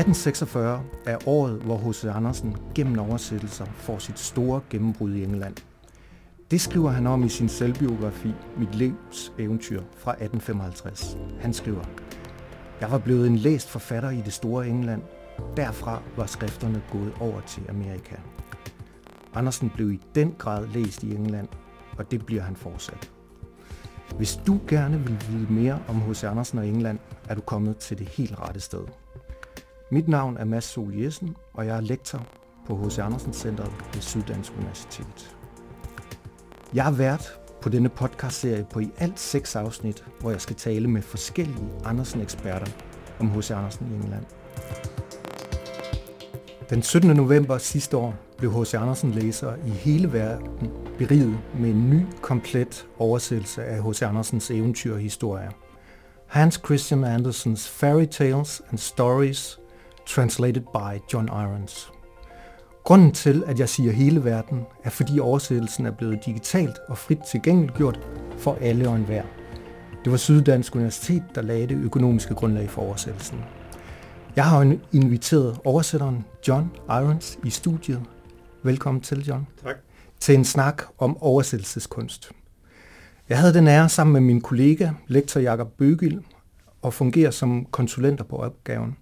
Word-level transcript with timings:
1846 0.00 0.82
er 1.06 1.18
året, 1.26 1.62
hvor 1.62 1.76
H.C. 1.76 2.04
Andersen 2.04 2.56
gennem 2.74 2.98
oversættelser 2.98 3.64
får 3.64 3.98
sit 3.98 4.18
store 4.18 4.60
gennembrud 4.70 5.14
i 5.14 5.24
England. 5.24 5.56
Det 6.50 6.60
skriver 6.60 6.90
han 6.90 7.06
om 7.06 7.24
i 7.24 7.28
sin 7.28 7.48
selvbiografi 7.48 8.34
Mit 8.58 8.74
livs 8.74 9.32
eventyr 9.38 9.82
fra 9.96 10.10
1855. 10.10 11.16
Han 11.40 11.52
skriver, 11.52 11.84
Jeg 12.80 12.90
var 12.90 12.98
blevet 12.98 13.26
en 13.26 13.36
læst 13.36 13.68
forfatter 13.68 14.10
i 14.10 14.20
det 14.24 14.32
store 14.32 14.68
England. 14.68 15.02
Derfra 15.56 16.02
var 16.16 16.26
skrifterne 16.26 16.82
gået 16.92 17.12
over 17.20 17.40
til 17.40 17.62
Amerika. 17.68 18.16
Andersen 19.34 19.70
blev 19.74 19.92
i 19.92 20.00
den 20.14 20.34
grad 20.38 20.66
læst 20.66 21.02
i 21.02 21.14
England, 21.14 21.48
og 21.98 22.10
det 22.10 22.26
bliver 22.26 22.42
han 22.42 22.56
fortsat. 22.56 23.10
Hvis 24.16 24.40
du 24.46 24.60
gerne 24.68 24.98
vil 24.98 25.18
vide 25.28 25.52
mere 25.52 25.78
om 25.88 26.00
H.C. 26.00 26.24
Andersen 26.24 26.58
og 26.58 26.68
England, 26.68 26.98
er 27.28 27.34
du 27.34 27.40
kommet 27.40 27.76
til 27.76 27.98
det 27.98 28.08
helt 28.08 28.38
rette 28.40 28.60
sted. 28.60 28.84
Mit 29.92 30.08
navn 30.08 30.36
er 30.36 30.44
Mads 30.44 30.64
Sol 30.64 30.94
Jessen, 30.94 31.36
og 31.54 31.66
jeg 31.66 31.76
er 31.76 31.80
lektor 31.80 32.26
på 32.66 32.76
H.C. 32.76 32.98
Andersen 32.98 33.32
Centeret 33.32 33.72
ved 33.94 34.00
Syddansk 34.00 34.52
Universitet. 34.58 35.36
Jeg 36.74 36.86
er 36.86 36.90
vært 36.90 37.40
på 37.62 37.68
denne 37.68 37.88
podcastserie 37.88 38.66
på 38.72 38.80
i 38.80 38.90
alt 38.98 39.20
seks 39.20 39.56
afsnit, 39.56 40.04
hvor 40.20 40.30
jeg 40.30 40.40
skal 40.40 40.56
tale 40.56 40.88
med 40.88 41.02
forskellige 41.02 41.70
Andersen-eksperter 41.84 42.72
om 43.20 43.30
H.C. 43.30 43.50
Andersen 43.50 43.86
i 43.92 43.94
England. 43.94 44.24
Den 46.70 46.82
17. 46.82 47.16
november 47.16 47.58
sidste 47.58 47.96
år 47.96 48.14
blev 48.38 48.60
H.C. 48.60 48.74
Andersen 48.74 49.10
læser 49.10 49.54
i 49.66 49.70
hele 49.70 50.12
verden 50.12 50.70
beriget 50.98 51.38
med 51.58 51.70
en 51.70 51.90
ny, 51.90 52.06
komplet 52.22 52.86
oversættelse 52.98 53.64
af 53.64 53.82
H.C. 53.84 54.02
Andersens 54.02 54.50
eventyrhistorier. 54.50 55.50
Hans 56.26 56.60
Christian 56.64 57.04
Andersens 57.04 57.68
Fairy 57.68 58.06
Tales 58.06 58.62
and 58.70 58.78
Stories 58.78 59.60
translated 60.06 60.62
by 60.62 61.12
John 61.12 61.26
Irons. 61.26 61.92
Grunden 62.84 63.12
til, 63.12 63.44
at 63.46 63.58
jeg 63.58 63.68
siger 63.68 63.92
hele 63.92 64.24
verden, 64.24 64.66
er 64.84 64.90
fordi 64.90 65.20
oversættelsen 65.20 65.86
er 65.86 65.90
blevet 65.90 66.26
digitalt 66.26 66.78
og 66.88 66.98
frit 66.98 67.18
tilgængeliggjort 67.30 68.00
for 68.38 68.58
alle 68.60 68.88
og 68.88 68.96
enhver. 68.96 69.22
Det 70.04 70.12
var 70.12 70.18
Syddansk 70.18 70.74
Universitet, 70.74 71.22
der 71.34 71.42
lagde 71.42 71.66
det 71.66 71.76
økonomiske 71.84 72.34
grundlag 72.34 72.70
for 72.70 72.82
oversættelsen. 72.82 73.38
Jeg 74.36 74.44
har 74.44 74.76
inviteret 74.92 75.58
oversætteren 75.64 76.24
John 76.48 76.70
Irons 76.88 77.38
i 77.44 77.50
studiet. 77.50 78.02
Velkommen 78.62 79.00
til, 79.00 79.26
John. 79.26 79.46
Tak. 79.64 79.76
Til 80.20 80.34
en 80.34 80.44
snak 80.44 80.82
om 80.98 81.22
oversættelseskunst. 81.22 82.32
Jeg 83.28 83.38
havde 83.38 83.54
den 83.54 83.68
ære 83.68 83.88
sammen 83.88 84.12
med 84.12 84.20
min 84.20 84.40
kollega, 84.40 84.90
lektor 85.06 85.40
Jakob 85.40 85.68
Bøgild, 85.78 86.20
og 86.82 86.94
fungerer 86.94 87.30
som 87.30 87.64
konsulenter 87.64 88.24
på 88.24 88.36
opgaven 88.36 88.96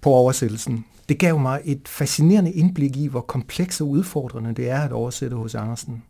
på 0.00 0.10
oversættelsen. 0.10 0.84
Det 1.08 1.18
gav 1.18 1.38
mig 1.38 1.60
et 1.64 1.88
fascinerende 1.88 2.52
indblik 2.52 2.96
i, 2.96 3.06
hvor 3.06 3.20
komplekse 3.20 3.84
og 3.84 3.88
udfordrende 3.88 4.54
det 4.54 4.70
er 4.70 4.80
at 4.80 4.92
oversætte 4.92 5.36
hos 5.36 5.54
Andersen. 5.54 6.02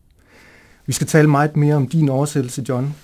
Vi 0.87 0.93
skal 0.93 1.07
tale 1.07 1.29
meget 1.31 1.57
mere 1.57 1.75
om 1.75 1.89
din 1.89 2.09
oversættelse, 2.09 2.65
John, 2.69 2.95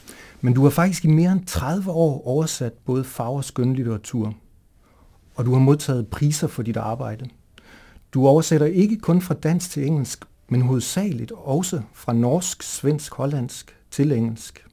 men 0.40 0.54
du 0.54 0.62
har 0.62 0.70
faktisk 0.70 1.04
i 1.04 1.08
mere 1.08 1.32
end 1.32 1.46
30 1.46 1.90
år 1.90 2.26
oversat 2.26 2.72
både 2.72 3.04
fag- 3.04 3.36
og 3.36 3.44
skønlitteratur, 3.44 4.34
og 5.34 5.44
du 5.44 5.52
har 5.52 5.60
modtaget 5.60 6.08
priser 6.08 6.46
for 6.46 6.62
dit 6.62 6.76
arbejde. 6.76 7.28
Du 8.14 8.26
oversætter 8.26 8.66
ikke 8.66 8.98
kun 8.98 9.20
fra 9.20 9.34
dansk 9.34 9.70
til 9.70 9.86
engelsk, 9.86 10.24
men 10.48 10.62
hovedsageligt 10.62 11.32
også 11.32 11.82
fra 11.94 12.12
norsk, 12.12 12.62
svensk, 12.62 13.14
hollandsk 13.14 13.76
til 13.90 14.12
engelsk. 14.12 14.65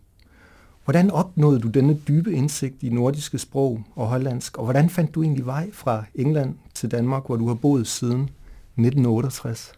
Hvordan 0.83 1.11
opnåede 1.11 1.59
du 1.59 1.67
denne 1.67 1.99
dybe 2.07 2.33
indsigt 2.33 2.83
i 2.83 2.89
nordiske 2.89 3.37
sprog 3.37 3.83
og 3.95 4.07
hollandsk, 4.07 4.57
og 4.57 4.63
hvordan 4.63 4.89
fandt 4.89 5.15
du 5.15 5.23
egentlig 5.23 5.45
vej 5.45 5.71
fra 5.71 6.05
England 6.15 6.55
til 6.73 6.91
Danmark, 6.91 7.25
hvor 7.25 7.35
du 7.35 7.47
har 7.47 7.55
boet 7.55 7.87
siden 7.87 8.21
1968? 8.21 9.73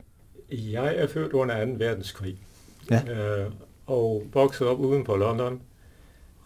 Jeg 0.52 0.96
er 0.98 1.08
født 1.08 1.34
under 1.34 1.66
2. 1.66 1.72
verdenskrig 1.78 2.38
ja. 2.92 3.02
øh, 3.14 3.52
og 3.86 4.24
vokset 4.34 4.68
op 4.68 4.80
uden 4.80 5.04
på 5.04 5.16
London 5.16 5.62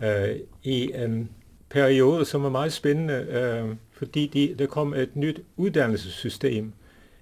øh, 0.04 0.36
i 0.64 0.92
en 0.96 1.30
periode, 1.70 2.26
som 2.26 2.46
er 2.46 2.50
meget 2.50 2.74
spændende, 2.74 3.14
øh, 3.14 3.76
fordi 3.92 4.28
de, 4.28 4.56
der 4.60 4.66
kom 4.66 4.94
et 4.94 5.16
nyt 5.16 5.42
uddannelsessystem 5.58 6.74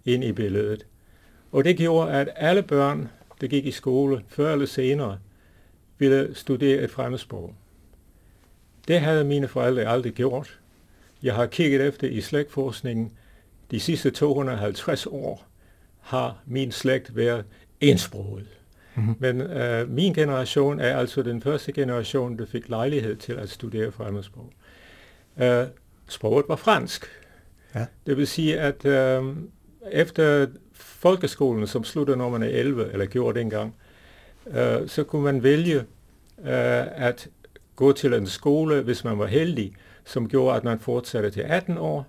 ind 0.05 0.23
i 0.23 0.31
billedet. 0.31 0.85
Og 1.51 1.63
det 1.63 1.77
gjorde, 1.77 2.11
at 2.11 2.29
alle 2.35 2.63
børn, 2.63 3.09
der 3.41 3.47
gik 3.47 3.65
i 3.65 3.71
skole 3.71 4.23
før 4.27 4.53
eller 4.53 4.65
senere, 4.65 5.17
ville 5.97 6.35
studere 6.35 6.83
et 6.83 6.91
fremmedsprog. 6.91 7.53
Det 8.87 8.99
havde 8.99 9.23
mine 9.23 9.47
forældre 9.47 9.85
aldrig 9.85 10.13
gjort. 10.13 10.59
Jeg 11.23 11.35
har 11.35 11.45
kigget 11.45 11.87
efter 11.87 12.07
i 12.07 12.21
slægtforskningen. 12.21 13.11
De 13.71 13.79
sidste 13.79 14.11
250 14.11 15.05
år 15.05 15.47
har 15.99 16.37
min 16.45 16.71
slægt 16.71 17.15
været 17.15 17.45
ensproget. 17.81 18.47
Mm-hmm. 18.95 19.15
Men 19.19 19.41
øh, 19.41 19.89
min 19.89 20.13
generation 20.13 20.79
er 20.79 20.97
altså 20.97 21.21
den 21.21 21.41
første 21.41 21.71
generation, 21.71 22.37
der 22.37 22.45
fik 22.45 22.69
lejlighed 22.69 23.15
til 23.15 23.33
at 23.33 23.49
studere 23.49 23.91
fremmedsprog. 23.91 24.51
Øh, 25.41 25.65
sproget 26.07 26.45
var 26.47 26.55
fransk. 26.55 27.05
Ja. 27.75 27.85
Det 28.05 28.17
vil 28.17 28.27
sige, 28.27 28.59
at 28.59 28.85
øh, 28.85 29.23
efter 29.91 30.47
folkeskolen, 30.73 31.67
som 31.67 31.83
sluttede 31.83 32.17
når 32.17 32.29
man 32.29 32.43
er 32.43 32.47
11, 32.47 32.91
eller 32.91 33.05
gjorde 33.05 33.39
dengang, 33.39 33.75
øh, 34.51 34.87
så 34.87 35.03
kunne 35.03 35.23
man 35.23 35.43
vælge 35.43 35.77
øh, 36.39 37.05
at 37.05 37.27
gå 37.75 37.91
til 37.91 38.13
en 38.13 38.27
skole, 38.27 38.81
hvis 38.81 39.03
man 39.03 39.19
var 39.19 39.25
heldig, 39.25 39.73
som 40.05 40.29
gjorde, 40.29 40.57
at 40.57 40.63
man 40.63 40.79
fortsatte 40.79 41.29
til 41.29 41.41
18 41.41 41.77
år. 41.77 42.07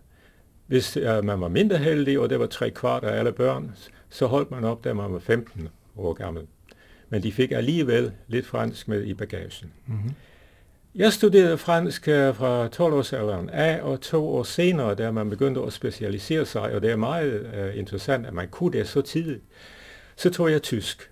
Hvis 0.66 0.96
øh, 0.96 1.24
man 1.24 1.40
var 1.40 1.48
mindre 1.48 1.76
heldig, 1.76 2.18
og 2.18 2.30
det 2.30 2.40
var 2.40 2.46
tre 2.46 2.70
kvart 2.70 3.04
af 3.04 3.18
alle 3.18 3.32
børn, 3.32 3.74
så 4.10 4.26
holdt 4.26 4.50
man 4.50 4.64
op, 4.64 4.84
da 4.84 4.92
man 4.92 5.12
var 5.12 5.18
15 5.18 5.68
år 5.96 6.12
gammel. 6.12 6.46
Men 7.08 7.22
de 7.22 7.32
fik 7.32 7.52
alligevel 7.52 8.12
lidt 8.26 8.46
fransk 8.46 8.88
med 8.88 9.04
i 9.04 9.14
bagagen. 9.14 9.72
Mm-hmm. 9.86 10.14
Jeg 10.94 11.12
studerede 11.12 11.58
fransk 11.58 12.08
øh, 12.08 12.34
fra 12.34 12.66
12-årsalderen 12.66 13.50
af, 13.50 13.82
og 13.82 14.00
to 14.00 14.28
år 14.28 14.42
senere, 14.42 14.94
da 14.94 15.10
man 15.10 15.30
begyndte 15.30 15.60
at 15.60 15.72
specialisere 15.72 16.46
sig, 16.46 16.62
og 16.62 16.82
det 16.82 16.90
er 16.90 16.96
meget 16.96 17.40
uh, 17.40 17.78
interessant, 17.78 18.26
at 18.26 18.34
man 18.34 18.48
kunne 18.48 18.78
det 18.78 18.88
så 18.88 19.00
tidligt, 19.00 19.40
så 20.16 20.30
tog 20.30 20.50
jeg 20.50 20.62
tysk. 20.62 21.10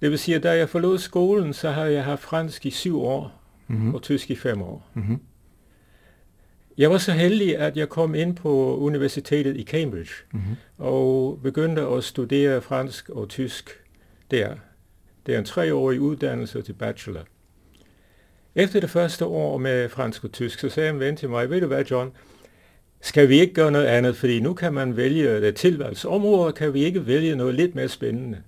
Det 0.00 0.10
vil 0.10 0.18
sige, 0.18 0.34
at 0.34 0.42
da 0.42 0.56
jeg 0.56 0.68
forlod 0.68 0.98
skolen, 0.98 1.52
så 1.52 1.70
havde 1.70 1.92
jeg 1.92 2.04
haft 2.04 2.22
fransk 2.22 2.66
i 2.66 2.70
syv 2.70 3.02
år, 3.02 3.42
mm-hmm. 3.68 3.94
og 3.94 4.02
tysk 4.02 4.30
i 4.30 4.36
fem 4.36 4.62
år. 4.62 4.86
Mm-hmm. 4.94 5.20
Jeg 6.78 6.90
var 6.90 6.98
så 6.98 7.12
heldig, 7.12 7.58
at 7.58 7.76
jeg 7.76 7.88
kom 7.88 8.14
ind 8.14 8.36
på 8.36 8.76
universitetet 8.76 9.56
i 9.56 9.64
Cambridge, 9.64 10.12
mm-hmm. 10.32 10.56
og 10.78 11.38
begyndte 11.42 11.82
at 11.82 12.04
studere 12.04 12.60
fransk 12.60 13.08
og 13.08 13.28
tysk 13.28 13.70
der. 14.30 14.54
Det 15.26 15.34
er 15.34 15.38
en 15.38 15.44
treårig 15.44 16.00
uddannelse 16.00 16.62
til 16.62 16.72
bachelor. 16.72 17.24
Efter 18.54 18.80
det 18.80 18.90
første 18.90 19.24
år 19.24 19.58
med 19.58 19.88
fransk 19.88 20.24
og 20.24 20.32
tysk, 20.32 20.58
så 20.58 20.68
sagde 20.68 20.90
en 20.90 21.00
ven 21.00 21.16
til 21.16 21.28
mig, 21.28 21.50
ved 21.50 21.60
du 21.60 21.66
hvad 21.66 21.84
John, 21.84 22.10
skal 23.00 23.28
vi 23.28 23.40
ikke 23.40 23.54
gøre 23.54 23.70
noget 23.72 23.86
andet, 23.86 24.16
fordi 24.16 24.40
nu 24.40 24.54
kan 24.54 24.74
man 24.74 24.96
vælge 24.96 25.40
det 25.40 25.56
tilvalgsområde, 25.56 26.52
kan 26.52 26.74
vi 26.74 26.84
ikke 26.84 27.06
vælge 27.06 27.36
noget 27.36 27.54
lidt 27.54 27.74
mere 27.74 27.88
spændende. 27.88 28.38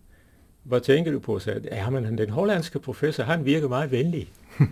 Hvad 0.62 0.80
tænker 0.80 1.12
du 1.12 1.18
på? 1.18 1.38
Så 1.38 1.60
ja, 1.64 1.90
men 1.90 2.18
den 2.18 2.30
hollandske 2.30 2.78
professor, 2.78 3.22
han 3.24 3.44
virker 3.44 3.68
meget 3.68 3.90
venlig. 3.90 4.32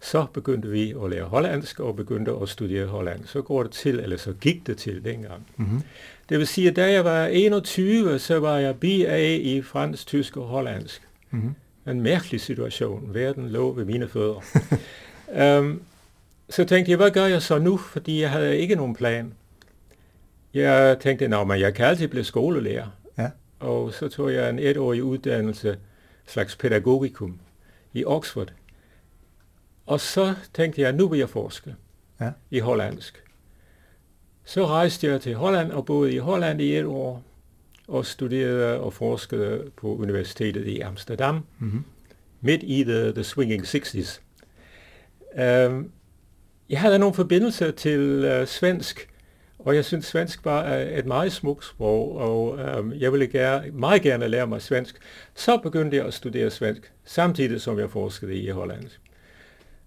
så 0.00 0.26
begyndte 0.32 0.68
vi 0.68 0.94
at 1.04 1.10
lære 1.10 1.24
hollandsk 1.24 1.80
og 1.80 1.96
begyndte 1.96 2.32
at 2.42 2.48
studere 2.48 2.86
hollandsk. 2.86 3.32
Så 3.32 3.42
går 3.42 3.62
det 3.62 3.72
til, 3.72 4.00
eller 4.00 4.16
så 4.16 4.32
gik 4.32 4.66
det 4.66 4.76
til 4.78 5.04
dengang. 5.04 5.46
Mm-hmm. 5.56 5.82
Det 6.28 6.38
vil 6.38 6.46
sige, 6.46 6.68
at 6.70 6.76
da 6.76 6.92
jeg 6.92 7.04
var 7.04 7.26
21, 7.26 8.18
så 8.18 8.38
var 8.38 8.58
jeg 8.58 8.80
BA 8.80 9.36
i 9.36 9.62
fransk, 9.62 10.06
tysk 10.06 10.36
og 10.36 10.46
hollandsk. 10.46 11.02
Mm-hmm. 11.30 11.54
En 11.90 12.00
mærkelig 12.00 12.40
situation. 12.40 13.14
Verden 13.14 13.48
lå 13.48 13.72
ved 13.72 13.84
mine 13.84 14.08
fødder. 14.08 14.40
um, 15.58 15.82
så 16.50 16.64
tænkte 16.64 16.90
jeg, 16.90 16.96
hvad 16.96 17.10
gør 17.10 17.26
jeg 17.26 17.42
så 17.42 17.58
nu? 17.58 17.76
Fordi 17.76 18.20
jeg 18.20 18.30
havde 18.30 18.58
ikke 18.58 18.74
nogen 18.74 18.94
plan. 18.94 19.34
Jeg 20.54 20.96
tænkte, 21.00 21.24
at 21.24 21.60
jeg 21.60 21.74
kan 21.74 21.86
altid 21.86 22.08
blive 22.08 22.24
skolelærer 22.24 22.86
og 23.60 23.92
så 23.92 24.08
tog 24.08 24.32
jeg 24.32 24.50
en 24.50 24.58
etårig 24.58 25.02
uddannelse, 25.02 25.78
slags 26.26 26.56
pædagogikum, 26.56 27.38
i 27.92 28.04
Oxford. 28.04 28.52
Og 29.86 30.00
så 30.00 30.34
tænkte 30.54 30.82
jeg, 30.82 30.92
nu 30.92 31.08
vil 31.08 31.18
jeg 31.18 31.28
forske 31.28 31.74
ja. 32.20 32.30
i 32.50 32.58
hollandsk. 32.58 33.22
Så 34.44 34.66
rejste 34.66 35.06
jeg 35.06 35.20
til 35.20 35.34
Holland 35.34 35.70
og 35.72 35.86
boede 35.86 36.14
i 36.14 36.18
Holland 36.18 36.60
i 36.60 36.76
et 36.76 36.84
år, 36.84 37.24
og 37.88 38.06
studerede 38.06 38.80
og 38.80 38.92
forskede 38.92 39.70
på 39.76 39.96
universitetet 39.96 40.66
i 40.66 40.80
Amsterdam, 40.80 41.46
mm-hmm. 41.58 41.84
midt 42.40 42.62
i 42.62 42.84
the, 42.84 43.12
the 43.12 43.24
swinging 43.24 43.64
60s. 43.64 44.20
Um, 45.34 45.42
øhm, 45.42 45.90
jeg 46.68 46.80
havde 46.80 46.98
nogle 46.98 47.14
forbindelser 47.14 47.70
til 47.70 48.24
uh, 48.40 48.46
svensk, 48.46 49.08
og 49.66 49.74
jeg 49.74 49.84
synes, 49.84 50.06
svensk 50.06 50.44
var 50.44 50.64
et 50.74 51.06
meget 51.06 51.32
smukt 51.32 51.64
sprog, 51.64 52.16
og 52.16 52.58
øhm, 52.58 52.92
jeg 52.92 53.12
ville 53.12 53.26
gerne, 53.26 53.70
meget 53.72 54.02
gerne 54.02 54.28
lære 54.28 54.46
mig 54.46 54.62
svensk. 54.62 54.96
Så 55.34 55.56
begyndte 55.56 55.96
jeg 55.96 56.06
at 56.06 56.14
studere 56.14 56.50
svensk, 56.50 56.92
samtidig 57.04 57.60
som 57.60 57.78
jeg 57.78 57.90
forskede 57.90 58.34
i 58.34 58.48
Holland. 58.48 58.84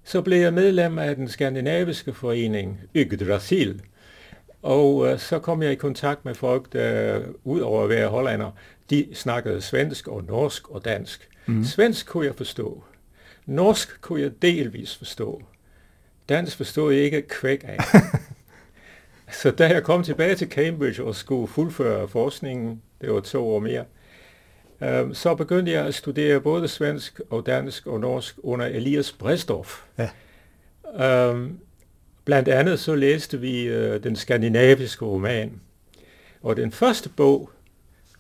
Så 0.04 0.22
blev 0.22 0.42
jeg 0.42 0.54
medlem 0.54 1.00
af 1.00 1.16
den 1.16 1.28
skandinaviske 1.28 2.14
forening 2.14 2.80
Yggdrasil, 2.96 3.82
Og 4.62 4.96
uh, 4.96 5.20
så 5.20 5.40
kom 5.40 5.64
jeg 5.64 5.72
i 5.72 5.76
kontakt 5.76 6.26
med 6.26 6.36
folk, 6.36 6.74
der 6.74 7.20
ud 7.44 7.60
over 7.60 7.84
at 7.84 7.90
være 7.90 8.08
hollander, 8.08 8.52
de 8.90 9.08
snakkede 9.14 9.62
svensk 9.62 10.08
og 10.08 10.24
norsk 10.24 10.70
og 10.70 10.86
dansk. 10.86 11.30
Mm. 11.46 11.64
Svensk 11.64 12.08
kunne 12.08 12.26
jeg 12.26 12.36
forstå. 12.36 12.84
Norsk 13.46 14.02
kunne 14.02 14.22
jeg 14.22 14.32
delvis 14.42 14.98
forstå. 14.98 15.42
Dansk 16.30 16.58
forstod 16.58 16.94
jeg 16.94 17.04
ikke 17.04 17.22
kvæk 17.22 17.64
af. 17.68 17.78
så 19.32 19.52
da 19.52 19.68
jeg 19.68 19.84
kom 19.84 20.04
tilbage 20.04 20.36
til 20.36 20.50
Cambridge 20.50 21.04
og 21.04 21.16
skulle 21.16 21.48
fuldføre 21.48 22.08
forskningen, 22.08 22.82
det 23.02 23.14
var 23.14 23.20
to 23.20 23.48
år 23.48 23.60
mere, 23.60 23.86
um, 25.04 25.14
så 25.14 25.36
begyndte 25.36 25.72
jeg 25.72 25.86
at 25.86 25.96
studere 25.96 26.42
både 26.42 26.68
svensk 26.68 27.22
og 27.30 27.46
dansk 27.46 27.88
og 27.88 28.00
norsk 28.00 28.36
under 28.44 28.66
Elias 28.66 29.12
Brestoff. 29.12 29.84
Ja. 29.98 30.10
Um, 31.30 31.60
blandt 32.26 32.48
andet 32.48 32.80
så 32.80 32.96
læste 32.96 33.40
vi 33.40 33.70
uh, 33.70 34.04
den 34.04 34.16
skandinaviske 34.16 35.06
roman. 35.06 35.62
Og 36.42 36.58
den 36.58 36.72
første 36.72 37.10
bog, 37.10 37.50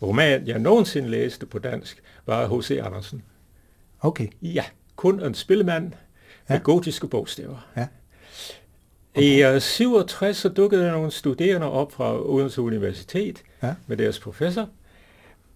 roman, 0.02 0.48
jeg 0.48 0.60
nogensinde 0.60 1.10
læste 1.10 1.46
på 1.46 1.60
dansk, 1.60 2.04
var 2.26 2.58
H.C. 2.58 2.80
Andersen. 2.84 3.24
Okay. 4.02 4.28
Ja, 4.42 4.64
kun 4.96 5.24
en 5.24 5.34
spillemand 5.34 5.92
ja. 6.50 6.54
med 6.54 6.62
gotiske 6.64 7.08
bogstaver. 7.08 7.68
Ja. 7.78 7.88
I 9.16 9.44
uh, 9.46 9.62
67 9.62 10.38
så 10.38 10.50
dukkede 10.50 10.84
der 10.84 10.92
nogle 10.92 11.12
studerende 11.12 11.72
op 11.72 11.92
fra 11.92 12.30
Odense 12.30 12.62
Universitet 12.62 13.44
ja. 13.64 13.76
med 13.88 13.98
deres 13.98 14.20
professor, 14.20 14.70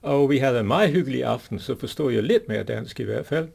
og 0.02 0.30
vi 0.30 0.38
havde 0.38 0.60
en 0.60 0.68
meget 0.68 0.92
hyggelig 0.92 1.24
aften, 1.24 1.60
så 1.60 1.80
forstod 1.80 2.14
jeg 2.14 2.24
lidt 2.24 2.48
mere 2.48 2.64
dansk 2.64 3.00
i 3.00 3.04
hvert 3.04 3.26
fald. 3.26 3.48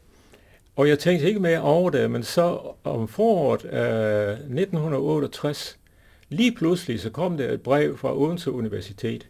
Og 0.77 0.89
jeg 0.89 0.99
tænkte 0.99 1.27
ikke 1.27 1.41
mere 1.41 1.61
over 1.61 1.91
det, 1.91 2.11
men 2.11 2.23
så 2.23 2.61
om 2.85 3.09
foråret 3.09 3.65
af 3.65 4.33
1968, 4.33 5.79
lige 6.29 6.55
pludselig 6.55 7.01
så 7.01 7.11
kom 7.11 7.37
der 7.37 7.53
et 7.53 7.63
brev 7.63 7.99
fra 7.99 8.19
Odense 8.19 8.53
Universitet, 8.53 9.29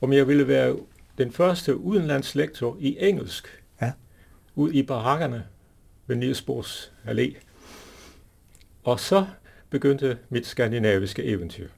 om 0.00 0.12
jeg 0.12 0.28
ville 0.28 0.48
være 0.48 0.76
den 1.18 1.32
første 1.32 1.76
udenlandslektor 1.76 2.76
i 2.80 2.96
engelsk, 3.00 3.62
ja. 3.82 3.92
ud 4.54 4.72
i 4.72 4.82
barakkerne 4.82 5.44
ved 6.06 6.16
Nielsborgs 6.16 6.92
Allé. 7.06 7.34
Og 8.84 9.00
så 9.00 9.26
begyndte 9.74 10.18
mit 10.28 10.46
skandinaviske 10.46 11.24
eventyr. 11.24 11.68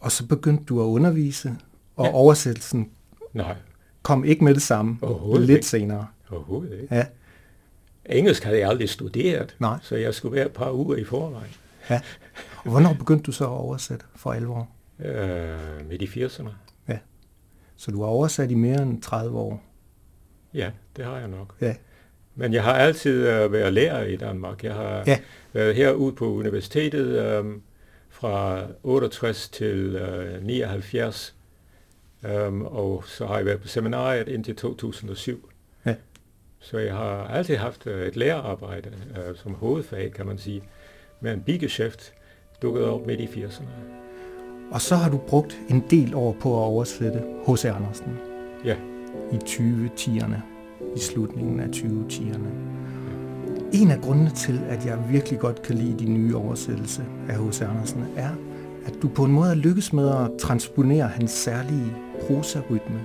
Og 0.00 0.12
så 0.12 0.26
begyndte 0.26 0.64
du 0.64 0.80
at 0.80 0.84
undervise, 0.84 1.56
og 1.96 2.06
ja. 2.06 2.12
oversættelsen 2.14 2.90
Nej. 3.32 3.56
kom 4.02 4.24
ikke 4.24 4.44
med 4.44 4.54
det 4.54 4.62
samme, 4.62 4.98
lidt 5.38 5.50
ikke. 5.50 5.66
senere. 5.66 6.06
Overhovedet 6.30 6.80
ikke. 6.80 6.94
Ja. 6.94 7.06
Engelsk 8.06 8.44
havde 8.44 8.58
jeg 8.58 8.68
aldrig 8.68 8.88
studeret, 8.88 9.56
Nej. 9.60 9.78
så 9.82 9.96
jeg 9.96 10.14
skulle 10.14 10.36
være 10.36 10.46
et 10.46 10.52
par 10.52 10.72
uger 10.72 10.96
i 10.96 11.04
forvejen. 11.04 11.50
Ja. 11.90 12.00
Og 12.64 12.70
hvornår 12.70 12.94
begyndte 12.98 13.22
du 13.22 13.32
så 13.32 13.44
at 13.44 13.50
oversætte 13.50 14.04
for 14.16 14.32
alvor? 14.32 14.68
Øh, 14.98 15.88
midt 15.88 16.02
i 16.02 16.24
80'erne. 16.24 16.48
Ja. 16.88 16.98
Så 17.76 17.90
du 17.90 18.00
har 18.02 18.08
oversat 18.08 18.50
i 18.50 18.54
mere 18.54 18.82
end 18.82 19.02
30 19.02 19.38
år? 19.38 19.62
Ja, 20.54 20.70
det 20.96 21.04
har 21.04 21.18
jeg 21.18 21.28
nok. 21.28 21.56
Ja. 21.60 21.74
Men 22.36 22.52
jeg 22.52 22.62
har 22.62 22.72
altid 22.72 23.44
uh, 23.44 23.52
været 23.52 23.72
lærer 23.72 24.04
i 24.04 24.16
Danmark. 24.16 24.64
Jeg 24.64 24.74
har 24.74 25.04
ja. 25.06 25.18
været 25.52 25.74
herude 25.74 26.12
på 26.12 26.26
universitetet 26.26 27.38
um, 27.40 27.62
fra 28.10 28.62
68 28.82 29.48
til 29.48 29.96
uh, 29.96 30.46
79, 30.46 31.34
um, 32.22 32.62
og 32.62 33.04
så 33.06 33.26
har 33.26 33.36
jeg 33.36 33.46
været 33.46 33.60
på 33.60 33.68
seminariet 33.68 34.28
indtil 34.28 34.56
2007. 34.56 35.50
Ja. 35.86 35.94
Så 36.60 36.78
jeg 36.78 36.94
har 36.94 37.26
altid 37.26 37.56
haft 37.56 37.86
et 37.86 38.16
lærerarbejde 38.16 38.90
uh, 39.10 39.36
som 39.36 39.54
hovedfag, 39.54 40.12
kan 40.12 40.26
man 40.26 40.38
sige. 40.38 40.62
Men 41.20 41.40
bigeschæft 41.40 42.12
dukkede 42.62 42.90
op 42.90 43.06
midt 43.06 43.20
i 43.20 43.26
80'erne. 43.26 43.64
Og 44.70 44.80
så 44.80 44.96
har 44.96 45.10
du 45.10 45.18
brugt 45.18 45.58
en 45.68 45.84
del 45.90 46.14
år 46.14 46.36
på 46.40 46.56
at 46.56 46.64
oversætte 46.64 47.22
H.C. 47.46 47.64
Andersen. 47.64 48.18
Ja. 48.64 48.76
I 49.32 49.36
2010'erne 49.36 50.53
i 50.96 50.98
slutningen 50.98 51.60
af 51.60 51.66
2010'erne. 51.66 52.48
En 53.72 53.90
af 53.90 54.00
grundene 54.00 54.30
til, 54.30 54.60
at 54.68 54.86
jeg 54.86 54.98
virkelig 55.10 55.38
godt 55.38 55.62
kan 55.62 55.76
lide 55.76 55.98
de 55.98 56.10
nye 56.10 56.36
oversættelse 56.36 57.04
af 57.28 57.34
H.C. 57.34 57.62
Andersen, 57.62 58.04
er, 58.16 58.30
at 58.86 58.94
du 59.02 59.08
på 59.08 59.24
en 59.24 59.32
måde 59.32 59.50
er 59.50 59.54
lykkes 59.54 59.92
med 59.92 60.08
at 60.08 60.30
transponere 60.38 61.08
hans 61.08 61.30
særlige 61.30 61.92
prosarytme 62.26 63.00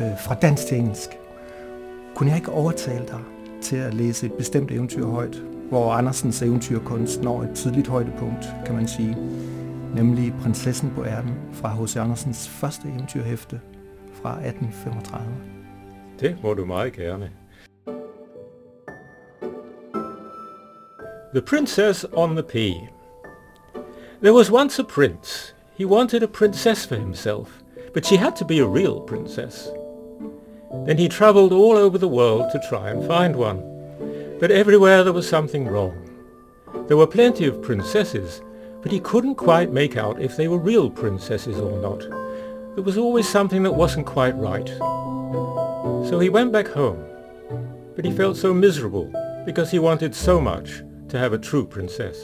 øh, 0.00 0.06
fra 0.26 0.34
dansk 0.34 0.66
til 0.66 0.78
engelsk. 0.78 1.08
Kunne 2.14 2.28
jeg 2.28 2.38
ikke 2.38 2.52
overtale 2.52 3.04
dig 3.08 3.20
til 3.62 3.76
at 3.76 3.94
læse 3.94 4.26
et 4.26 4.32
bestemt 4.32 4.70
eventyr 4.70 5.06
højt, 5.06 5.42
hvor 5.68 5.92
Andersens 5.92 6.42
eventyrkunst 6.42 7.22
når 7.22 7.42
et 7.42 7.50
tidligt 7.54 7.88
højdepunkt, 7.88 8.46
kan 8.66 8.74
man 8.74 8.88
sige, 8.88 9.16
nemlig 9.94 10.34
Prinsessen 10.42 10.92
på 10.94 11.04
ærten 11.04 11.34
fra 11.52 11.74
H.C. 11.74 11.96
Andersens 11.96 12.48
første 12.48 12.88
eventyrhæfte 12.88 13.60
fra 14.22 14.30
1835. 14.30 15.53
Det 16.20 16.36
må 16.42 16.54
du 16.54 16.64
meget 16.64 16.92
gerne. 16.92 17.30
The 21.34 21.42
Princess 21.42 22.04
on 22.12 22.36
the 22.36 22.42
Pea 22.42 22.88
There 24.22 24.32
was 24.32 24.50
once 24.50 24.78
a 24.78 24.84
prince. 24.84 25.54
He 25.76 25.84
wanted 25.84 26.22
a 26.22 26.28
princess 26.28 26.86
for 26.86 26.94
himself, 26.94 27.48
but 27.92 28.06
she 28.06 28.16
had 28.16 28.36
to 28.36 28.44
be 28.44 28.60
a 28.60 28.66
real 28.66 29.00
princess. 29.00 29.68
Then 30.86 30.98
he 30.98 31.08
travelled 31.08 31.52
all 31.52 31.76
over 31.76 31.98
the 31.98 32.08
world 32.08 32.52
to 32.52 32.68
try 32.68 32.90
and 32.90 33.06
find 33.06 33.34
one. 33.36 33.60
But 34.40 34.50
everywhere 34.50 35.02
there 35.02 35.12
was 35.12 35.28
something 35.28 35.66
wrong. 35.66 35.94
There 36.86 36.96
were 36.96 37.06
plenty 37.06 37.46
of 37.46 37.62
princesses, 37.62 38.40
but 38.82 38.92
he 38.92 39.00
couldn't 39.00 39.34
quite 39.34 39.72
make 39.72 39.96
out 39.96 40.22
if 40.22 40.36
they 40.36 40.48
were 40.48 40.58
real 40.58 40.90
princesses 40.90 41.58
or 41.58 41.80
not. 41.80 42.00
There 42.74 42.84
was 42.84 42.98
always 42.98 43.28
something 43.28 43.62
that 43.64 43.74
wasn't 43.74 44.06
quite 44.06 44.36
right. 44.36 44.70
So 46.08 46.20
he 46.20 46.28
went 46.28 46.52
back 46.52 46.68
home. 46.68 47.02
But 47.96 48.04
he 48.04 48.12
felt 48.12 48.36
so 48.36 48.52
miserable 48.52 49.12
because 49.46 49.70
he 49.70 49.78
wanted 49.78 50.14
so 50.14 50.40
much 50.40 50.82
to 51.08 51.18
have 51.18 51.32
a 51.32 51.38
true 51.38 51.66
princess. 51.66 52.18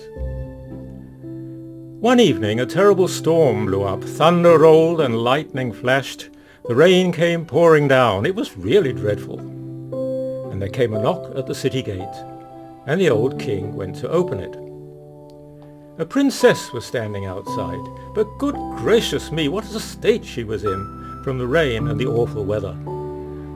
One 2.01 2.19
evening 2.19 2.61
a 2.61 2.67
terrible 2.67 3.09
storm 3.09 3.67
blew 3.67 3.83
up, 3.83 4.03
thunder 4.03 4.59
rolled 4.59 5.01
and 5.01 5.19
lightning 5.19 5.73
flashed. 5.73 6.31
The 6.67 6.75
rain 6.75 7.13
came 7.13 7.45
pouring 7.45 7.89
down. 7.89 8.27
It 8.27 8.35
was 8.35 8.57
really 8.57 8.93
dreadful. 8.93 9.39
And 10.51 10.61
there 10.61 10.69
came 10.69 10.95
a 10.95 11.03
knock 11.03 11.37
at 11.37 11.47
the 11.47 11.55
city 11.55 11.83
gate, 11.83 12.17
and 12.87 13.01
the 13.01 13.11
old 13.11 13.39
king 13.39 13.75
went 13.75 13.97
to 13.97 14.11
open 14.11 14.41
it. 14.41 14.57
A 16.01 16.07
princess 16.07 16.73
was 16.73 16.87
standing 16.87 17.27
outside, 17.27 17.85
but 18.15 18.39
good 18.39 18.55
gracious 18.79 19.31
me, 19.31 19.49
what 19.49 19.65
a 19.65 19.81
state 19.81 20.25
she 20.25 20.45
was 20.45 20.65
in 20.65 21.21
from 21.23 21.39
the 21.39 21.47
rain 21.47 21.89
and 21.89 22.01
the 22.01 22.07
awful 22.07 22.45
weather. 22.45 22.75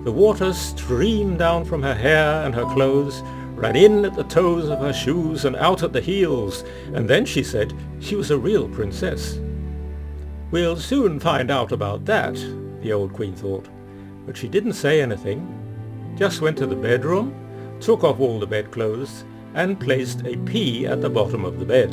The 0.04 0.12
water 0.12 0.52
streamed 0.52 1.38
down 1.38 1.64
from 1.64 1.82
her 1.82 1.94
hair 1.94 2.44
and 2.44 2.54
her 2.54 2.66
clothes, 2.66 3.22
ran 3.54 3.74
in 3.74 4.04
at 4.04 4.14
the 4.14 4.24
toes 4.24 4.68
of 4.68 4.80
her 4.80 4.92
shoes 4.92 5.46
and 5.46 5.56
out 5.56 5.82
at 5.82 5.94
the 5.94 6.00
heels, 6.02 6.62
and 6.92 7.08
then 7.08 7.24
she 7.24 7.42
said 7.42 7.72
she 8.00 8.14
was 8.14 8.30
a 8.30 8.36
real 8.36 8.68
princess. 8.68 9.38
We'll 10.50 10.76
soon 10.76 11.18
find 11.18 11.50
out 11.50 11.72
about 11.72 12.04
that, 12.04 12.34
the 12.82 12.92
old 12.92 13.14
queen 13.14 13.34
thought, 13.34 13.66
but 14.26 14.36
she 14.36 14.46
didn't 14.46 14.74
say 14.74 15.00
anything, 15.00 15.40
just 16.16 16.42
went 16.42 16.58
to 16.58 16.66
the 16.66 16.76
bedroom, 16.76 17.34
took 17.80 18.04
off 18.04 18.20
all 18.20 18.38
the 18.38 18.46
bedclothes, 18.46 19.24
and 19.54 19.80
placed 19.80 20.26
a 20.26 20.36
pea 20.38 20.86
at 20.86 21.00
the 21.00 21.08
bottom 21.08 21.46
of 21.46 21.58
the 21.58 21.64
bed. 21.64 21.92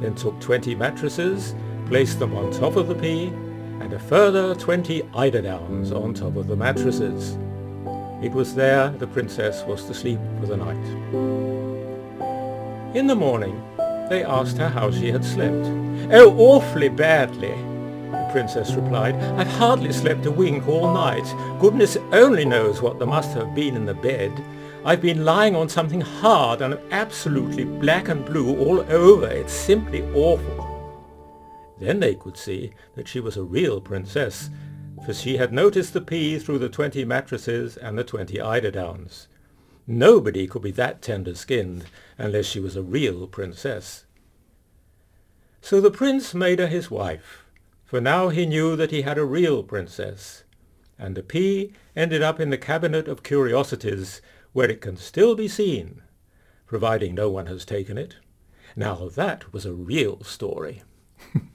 Then 0.00 0.14
took 0.14 0.38
20 0.40 0.74
mattresses, 0.74 1.54
placed 1.86 2.18
them 2.18 2.36
on 2.36 2.52
top 2.52 2.76
of 2.76 2.88
the 2.88 2.94
pea, 2.94 3.32
and 3.80 3.92
a 3.92 3.98
further 3.98 4.54
20 4.54 5.02
eiderdowns 5.14 5.92
on 5.92 6.14
top 6.14 6.36
of 6.36 6.46
the 6.46 6.56
mattresses. 6.56 7.36
It 8.22 8.32
was 8.32 8.54
there 8.54 8.90
the 8.90 9.06
princess 9.06 9.62
was 9.64 9.84
to 9.84 9.94
sleep 9.94 10.18
for 10.40 10.46
the 10.46 10.56
night. 10.56 10.84
In 12.96 13.06
the 13.06 13.14
morning, 13.14 13.60
they 14.08 14.24
asked 14.24 14.58
her 14.58 14.68
how 14.68 14.90
she 14.90 15.10
had 15.10 15.24
slept. 15.24 15.66
Oh, 16.12 16.34
awfully 16.38 16.88
badly, 16.88 17.54
the 18.10 18.28
princess 18.30 18.74
replied. 18.74 19.16
I've 19.38 19.46
hardly 19.46 19.92
slept 19.92 20.26
a 20.26 20.30
wink 20.30 20.68
all 20.68 20.92
night. 20.94 21.24
Goodness 21.60 21.96
only 22.12 22.44
knows 22.44 22.80
what 22.80 22.98
there 22.98 23.08
must 23.08 23.32
have 23.32 23.54
been 23.54 23.76
in 23.76 23.86
the 23.86 23.94
bed. 23.94 24.32
I've 24.84 25.00
been 25.00 25.24
lying 25.24 25.56
on 25.56 25.68
something 25.68 26.02
hard 26.02 26.60
and 26.60 26.74
am 26.74 26.80
absolutely 26.90 27.64
black 27.64 28.08
and 28.08 28.24
blue 28.24 28.56
all 28.58 28.80
over. 28.92 29.26
It's 29.26 29.52
simply 29.52 30.02
awful. 30.14 30.73
Then 31.78 32.00
they 32.00 32.14
could 32.14 32.36
see 32.36 32.72
that 32.94 33.08
she 33.08 33.20
was 33.20 33.36
a 33.36 33.42
real 33.42 33.80
princess, 33.80 34.50
for 35.04 35.12
she 35.12 35.36
had 35.36 35.52
noticed 35.52 35.92
the 35.92 36.00
pea 36.00 36.38
through 36.38 36.58
the 36.58 36.68
twenty 36.68 37.04
mattresses 37.04 37.76
and 37.76 37.98
the 37.98 38.04
twenty 38.04 38.38
eiderdowns. 38.38 39.26
Nobody 39.86 40.46
could 40.46 40.62
be 40.62 40.70
that 40.72 41.02
tender-skinned 41.02 41.84
unless 42.16 42.46
she 42.46 42.60
was 42.60 42.74
a 42.74 42.82
real 42.82 43.26
princess. 43.26 44.06
So 45.60 45.80
the 45.80 45.90
prince 45.90 46.34
made 46.34 46.58
her 46.58 46.66
his 46.66 46.90
wife, 46.90 47.44
for 47.84 48.00
now 48.00 48.28
he 48.28 48.46
knew 48.46 48.76
that 48.76 48.90
he 48.90 49.02
had 49.02 49.18
a 49.18 49.24
real 49.24 49.62
princess, 49.62 50.44
and 50.98 51.14
the 51.14 51.22
pea 51.22 51.72
ended 51.94 52.22
up 52.22 52.40
in 52.40 52.50
the 52.50 52.58
cabinet 52.58 53.08
of 53.08 53.22
curiosities, 53.22 54.22
where 54.52 54.70
it 54.70 54.80
can 54.80 54.96
still 54.96 55.34
be 55.34 55.48
seen, 55.48 56.02
providing 56.66 57.14
no 57.14 57.28
one 57.28 57.46
has 57.46 57.64
taken 57.64 57.98
it. 57.98 58.16
Now 58.76 59.08
that 59.08 59.52
was 59.52 59.66
a 59.66 59.72
real 59.72 60.22
story. 60.22 60.82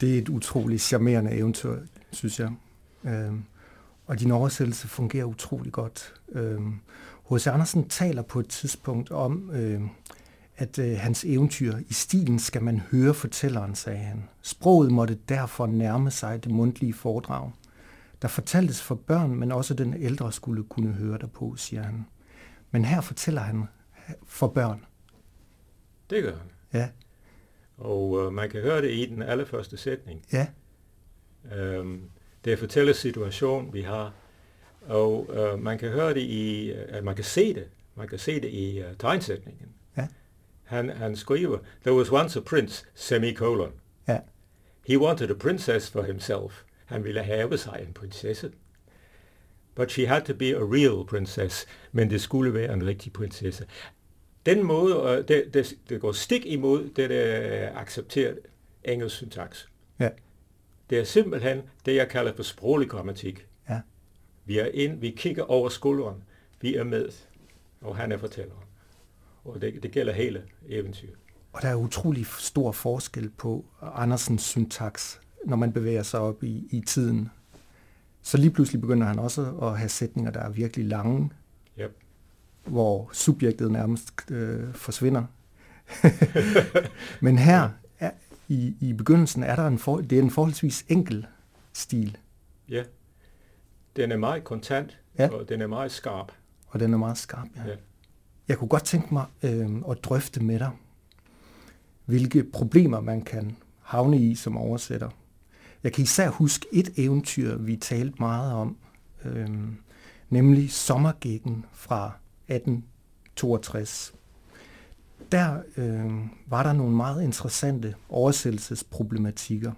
Det 0.00 0.14
er 0.14 0.18
et 0.18 0.28
utroligt 0.28 0.82
charmerende 0.82 1.30
eventyr, 1.30 1.76
synes 2.12 2.40
jeg. 2.40 2.50
Øhm, 3.04 3.44
og 4.06 4.20
din 4.20 4.30
oversættelse 4.30 4.88
fungerer 4.88 5.24
utrolig 5.24 5.72
godt. 5.72 6.14
Øhm, 6.32 6.80
H.C. 7.30 7.46
Andersen 7.46 7.88
taler 7.88 8.22
på 8.22 8.40
et 8.40 8.48
tidspunkt 8.48 9.10
om, 9.10 9.50
øh, 9.50 9.80
at 10.56 10.78
øh, 10.78 10.98
hans 10.98 11.24
eventyr 11.24 11.78
i 11.88 11.92
stilen 11.92 12.38
skal 12.38 12.62
man 12.62 12.78
høre 12.90 13.14
fortælleren, 13.14 13.74
sagde 13.74 13.98
han. 13.98 14.24
Sproget 14.42 14.92
måtte 14.92 15.18
derfor 15.28 15.66
nærme 15.66 16.10
sig 16.10 16.44
det 16.44 16.52
mundtlige 16.52 16.94
foredrag. 16.94 17.50
Der 18.22 18.28
fortaltes 18.28 18.82
for 18.82 18.94
børn, 18.94 19.34
men 19.34 19.52
også 19.52 19.74
den 19.74 19.94
ældre 19.94 20.32
skulle 20.32 20.64
kunne 20.64 20.92
høre 20.92 21.18
derpå, 21.18 21.56
siger 21.56 21.82
han. 21.82 22.06
Men 22.70 22.84
her 22.84 23.00
fortæller 23.00 23.42
han 23.42 23.64
for 24.26 24.48
børn. 24.48 24.84
Det 26.10 26.22
gør 26.22 26.36
han. 26.36 26.50
Ja. 26.72 26.88
Og 27.76 28.22
øh, 28.22 28.32
man 28.32 28.50
kan 28.50 28.60
høre 28.60 28.82
det 28.82 28.90
i 28.90 29.06
den 29.06 29.22
allerførste 29.22 29.76
sætning. 29.76 30.24
Ja. 30.32 30.46
Øhm, 31.54 32.10
det 32.44 32.52
er 32.52 32.56
fortællersituation, 32.56 33.74
vi 33.74 33.82
har. 33.82 34.12
Og 34.86 35.30
øh, 35.32 35.62
man 35.62 35.78
kan 35.78 35.90
høre 35.90 36.14
det 36.14 36.20
i, 36.20 36.72
øh, 36.72 37.04
man 37.04 37.14
kan 37.14 37.24
se 37.24 37.54
det, 37.54 37.68
man 37.94 38.08
kan 38.08 38.18
se 38.18 38.40
det 38.40 38.48
i 38.48 38.82
uh, 38.82 38.96
tegnsætningen. 38.98 39.68
Ja. 39.96 40.08
Han, 40.64 40.88
han 40.88 41.16
skriver, 41.16 41.58
there 41.82 41.96
was 41.96 42.12
once 42.12 42.38
a 42.38 42.42
prince, 42.42 42.86
semicolon. 42.94 43.72
Ja. 44.08 44.18
He 44.86 44.98
wanted 44.98 45.30
a 45.30 45.34
princess 45.34 45.90
for 45.90 46.02
himself. 46.02 46.62
Han 46.84 47.04
ville 47.04 47.22
have 47.22 47.58
sig 47.58 47.84
en 47.88 47.92
prinsesse. 47.92 48.52
But 49.74 49.90
she 49.90 50.06
had 50.06 50.22
to 50.22 50.34
be 50.34 50.56
a 50.56 50.60
real 50.60 51.06
princess. 51.06 51.66
Men 51.92 52.10
det 52.10 52.20
skulle 52.20 52.54
være 52.54 52.72
en 52.72 52.86
rigtig 52.86 53.12
prinsesse. 53.12 53.66
Den 54.46 54.62
måde, 54.62 55.24
det, 55.28 55.54
det, 55.54 55.74
det 55.88 56.00
går 56.00 56.12
stik 56.12 56.46
imod 56.46 56.90
det, 56.96 57.10
der 57.10 57.20
er 57.20 57.76
accepteret 57.76 58.38
engelsk 58.84 59.16
syntaks. 59.16 59.68
Ja. 59.98 60.08
Det 60.90 60.98
er 60.98 61.04
simpelthen 61.04 61.62
det, 61.86 61.94
jeg 61.96 62.08
kalder 62.08 62.32
for 62.36 62.42
sproglig 62.42 62.88
grammatik. 62.88 63.46
Ja. 63.68 63.80
Vi 64.44 64.58
er 64.58 64.66
ind, 64.74 65.00
vi 65.00 65.10
kigger 65.10 65.42
over 65.42 65.68
skulderen, 65.68 66.22
vi 66.60 66.74
er 66.74 66.84
med, 66.84 67.08
og 67.80 67.96
han 67.96 68.12
er 68.12 68.18
fortælleren. 68.18 68.64
Og 69.44 69.60
det, 69.60 69.82
det 69.82 69.90
gælder 69.90 70.12
hele 70.12 70.42
eventyret. 70.68 71.14
Og 71.52 71.62
der 71.62 71.68
er 71.68 71.74
utrolig 71.74 72.26
stor 72.26 72.72
forskel 72.72 73.30
på 73.30 73.64
Andersens 73.82 74.42
syntaks, 74.42 75.20
når 75.44 75.56
man 75.56 75.72
bevæger 75.72 76.02
sig 76.02 76.20
op 76.20 76.42
i, 76.44 76.68
i 76.70 76.80
tiden. 76.86 77.30
Så 78.22 78.36
lige 78.38 78.50
pludselig 78.50 78.80
begynder 78.80 79.06
han 79.06 79.18
også 79.18 79.54
at 79.62 79.78
have 79.78 79.88
sætninger, 79.88 80.30
der 80.30 80.40
er 80.40 80.50
virkelig 80.50 80.86
lange, 80.86 81.30
yep. 81.80 81.96
Hvor 82.66 83.10
subjektet 83.12 83.72
nærmest 83.72 84.30
øh, 84.30 84.74
forsvinder. 84.74 85.24
Men 87.20 87.38
her 87.38 87.68
er, 87.98 88.10
i, 88.48 88.74
i 88.80 88.92
begyndelsen 88.92 89.42
er 89.42 89.56
der 89.56 89.66
en, 89.66 89.78
for, 89.78 89.96
det 89.96 90.18
er 90.18 90.22
en 90.22 90.30
forholdsvis 90.30 90.84
enkel 90.88 91.26
stil. 91.72 92.16
Ja, 92.68 92.82
den 93.96 94.12
er 94.12 94.16
meget 94.16 94.44
kontant, 94.44 94.98
ja. 95.18 95.28
og 95.28 95.48
den 95.48 95.60
er 95.60 95.66
meget 95.66 95.92
skarp. 95.92 96.32
Og 96.66 96.80
den 96.80 96.94
er 96.94 96.98
meget 96.98 97.18
skarp, 97.18 97.48
ja. 97.56 97.70
ja. 97.70 97.76
Jeg 98.48 98.58
kunne 98.58 98.68
godt 98.68 98.84
tænke 98.84 99.14
mig 99.14 99.24
øh, 99.42 99.70
at 99.90 100.04
drøfte 100.04 100.42
med 100.42 100.58
dig, 100.58 100.70
hvilke 102.04 102.44
problemer 102.44 103.00
man 103.00 103.22
kan 103.22 103.56
havne 103.82 104.18
i 104.18 104.34
som 104.34 104.56
oversætter. 104.56 105.10
Jeg 105.82 105.92
kan 105.92 106.02
især 106.02 106.30
huske 106.30 106.66
et 106.72 106.90
eventyr, 106.96 107.56
vi 107.56 107.76
talte 107.76 108.14
meget 108.18 108.52
om, 108.52 108.76
øh, 109.24 109.48
nemlig 110.30 110.70
Sommergækken 110.72 111.64
fra 111.72 112.12
1862. 112.48 114.14
Der 115.32 115.62
øh, 115.76 116.10
var 116.46 116.62
der 116.62 116.72
nogle 116.72 116.96
meget 116.96 117.22
interessante 117.22 117.94
oversættelsesproblematikker. 118.08 119.72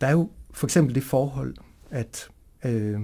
Der 0.00 0.06
er 0.06 0.12
jo 0.12 0.30
for 0.50 0.66
eksempel 0.66 0.94
det 0.94 1.02
forhold, 1.02 1.54
at 1.90 2.28
øh, 2.64 3.00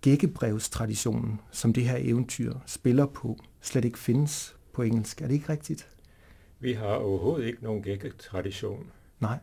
gækkebrevstraditionen, 0.00 1.40
som 1.50 1.72
det 1.72 1.84
her 1.84 1.96
eventyr 2.00 2.54
spiller 2.66 3.06
på, 3.06 3.38
slet 3.60 3.84
ikke 3.84 3.98
findes 3.98 4.56
på 4.72 4.82
engelsk. 4.82 5.22
Er 5.22 5.26
det 5.26 5.34
ikke 5.34 5.48
rigtigt? 5.48 5.88
Vi 6.60 6.72
har 6.72 6.94
overhovedet 6.94 7.46
ikke 7.46 7.64
nogen 7.64 7.82
gækketradition. 7.82 8.90
Nej. 9.20 9.38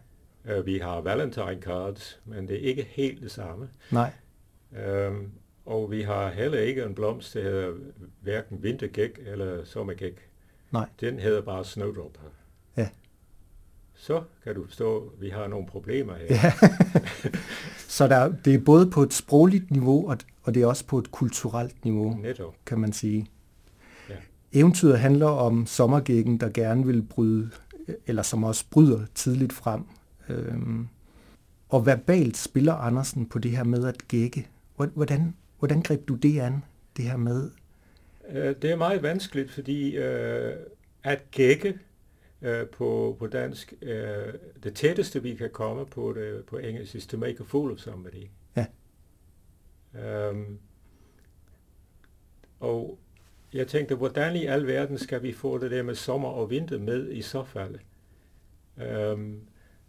Uh, 0.57 0.65
vi 0.65 0.77
har 0.77 1.01
valentine 1.01 1.61
cards, 1.61 2.19
men 2.25 2.47
det 2.47 2.55
er 2.55 2.69
ikke 2.69 2.87
helt 2.89 3.21
det 3.21 3.31
samme. 3.31 3.69
Nej. 3.91 4.13
Um, 4.71 5.31
og 5.71 5.91
vi 5.91 6.01
har 6.01 6.29
heller 6.29 6.59
ikke 6.59 6.83
en 6.83 6.95
blomst, 6.95 7.33
der 7.33 7.41
hedder 7.41 7.73
hverken 8.21 8.63
vintergæk 8.63 9.19
eller 9.25 9.65
sommergæk. 9.65 10.29
Nej. 10.71 10.89
Den 10.99 11.19
hedder 11.19 11.41
bare 11.41 11.65
snowdrop. 11.65 12.17
Ja. 12.77 12.89
Så 13.95 14.23
kan 14.43 14.55
du 14.55 14.65
forstå, 14.65 14.97
at 14.97 15.21
vi 15.21 15.29
har 15.29 15.47
nogle 15.47 15.67
problemer 15.67 16.13
her. 16.15 16.25
Ja. 16.29 16.53
Så 17.87 18.07
der, 18.07 18.33
det 18.45 18.53
er 18.55 18.59
både 18.59 18.89
på 18.89 19.03
et 19.03 19.13
sprogligt 19.13 19.71
niveau, 19.71 20.09
og, 20.09 20.17
og 20.43 20.53
det 20.53 20.61
er 20.61 20.67
også 20.67 20.85
på 20.85 20.97
et 20.99 21.11
kulturelt 21.11 21.85
niveau, 21.85 22.17
Netop. 22.21 22.55
kan 22.65 22.79
man 22.79 22.93
sige. 22.93 23.27
Ja. 24.09 24.15
Eventyret 24.53 24.99
handler 24.99 25.27
om 25.27 25.65
sommergækken, 25.65 26.39
der 26.39 26.49
gerne 26.49 26.85
vil 26.85 27.01
bryde, 27.01 27.49
eller 28.07 28.23
som 28.23 28.43
også 28.43 28.65
bryder 28.71 29.05
tidligt 29.15 29.53
frem. 29.53 29.83
Øhm, 30.29 30.87
og 31.69 31.85
verbalt 31.85 32.37
spiller 32.37 32.73
Andersen 32.73 33.25
på 33.25 33.39
det 33.39 33.51
her 33.51 33.63
med 33.63 33.85
at 33.85 34.07
gække. 34.07 34.47
Hvordan, 34.75 35.33
hvordan 35.61 35.81
greb 35.81 36.07
du 36.07 36.15
det 36.15 36.39
an, 36.39 36.63
det 36.97 37.05
her 37.05 37.17
med? 37.17 37.51
Det 38.31 38.71
er 38.71 38.75
meget 38.75 39.03
vanskeligt, 39.03 39.51
fordi 39.51 39.95
øh, 39.97 40.53
at 41.03 41.31
gække 41.31 41.79
øh, 42.41 42.67
på, 42.67 43.15
på 43.19 43.27
dansk, 43.27 43.73
øh, 43.81 44.33
det 44.63 44.75
tætteste 44.75 45.23
vi 45.23 45.35
kan 45.35 45.49
komme 45.49 45.85
på 45.85 46.13
det 46.13 46.45
på 46.45 46.57
engelsk, 46.57 46.95
is 46.95 47.07
to 47.07 47.17
make 47.17 47.37
a 47.39 47.43
fool 47.43 47.71
of 47.71 47.79
somebody. 47.79 48.27
Ja. 48.55 48.65
Um, 50.29 50.59
og 52.59 52.99
jeg 53.53 53.67
tænkte, 53.67 53.95
hvordan 53.95 54.35
i 54.35 54.45
al 54.45 54.67
verden 54.67 54.97
skal 54.97 55.23
vi 55.23 55.33
få 55.33 55.57
det 55.57 55.71
der 55.71 55.83
med 55.83 55.95
sommer 55.95 56.29
og 56.29 56.49
vinter 56.49 56.79
med 56.79 57.11
i 57.11 57.21
så 57.21 57.43
fald? 57.43 57.75
Um, 59.11 59.41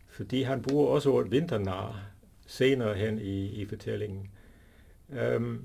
fordi 0.09 0.43
han 0.43 0.63
bruger 0.63 0.87
også 0.87 1.11
ordet 1.11 1.31
vinternar 1.31 2.11
senere 2.47 2.95
hen 2.95 3.19
i, 3.19 3.47
i 3.47 3.67
fortællingen. 3.67 4.31
Um, 5.37 5.65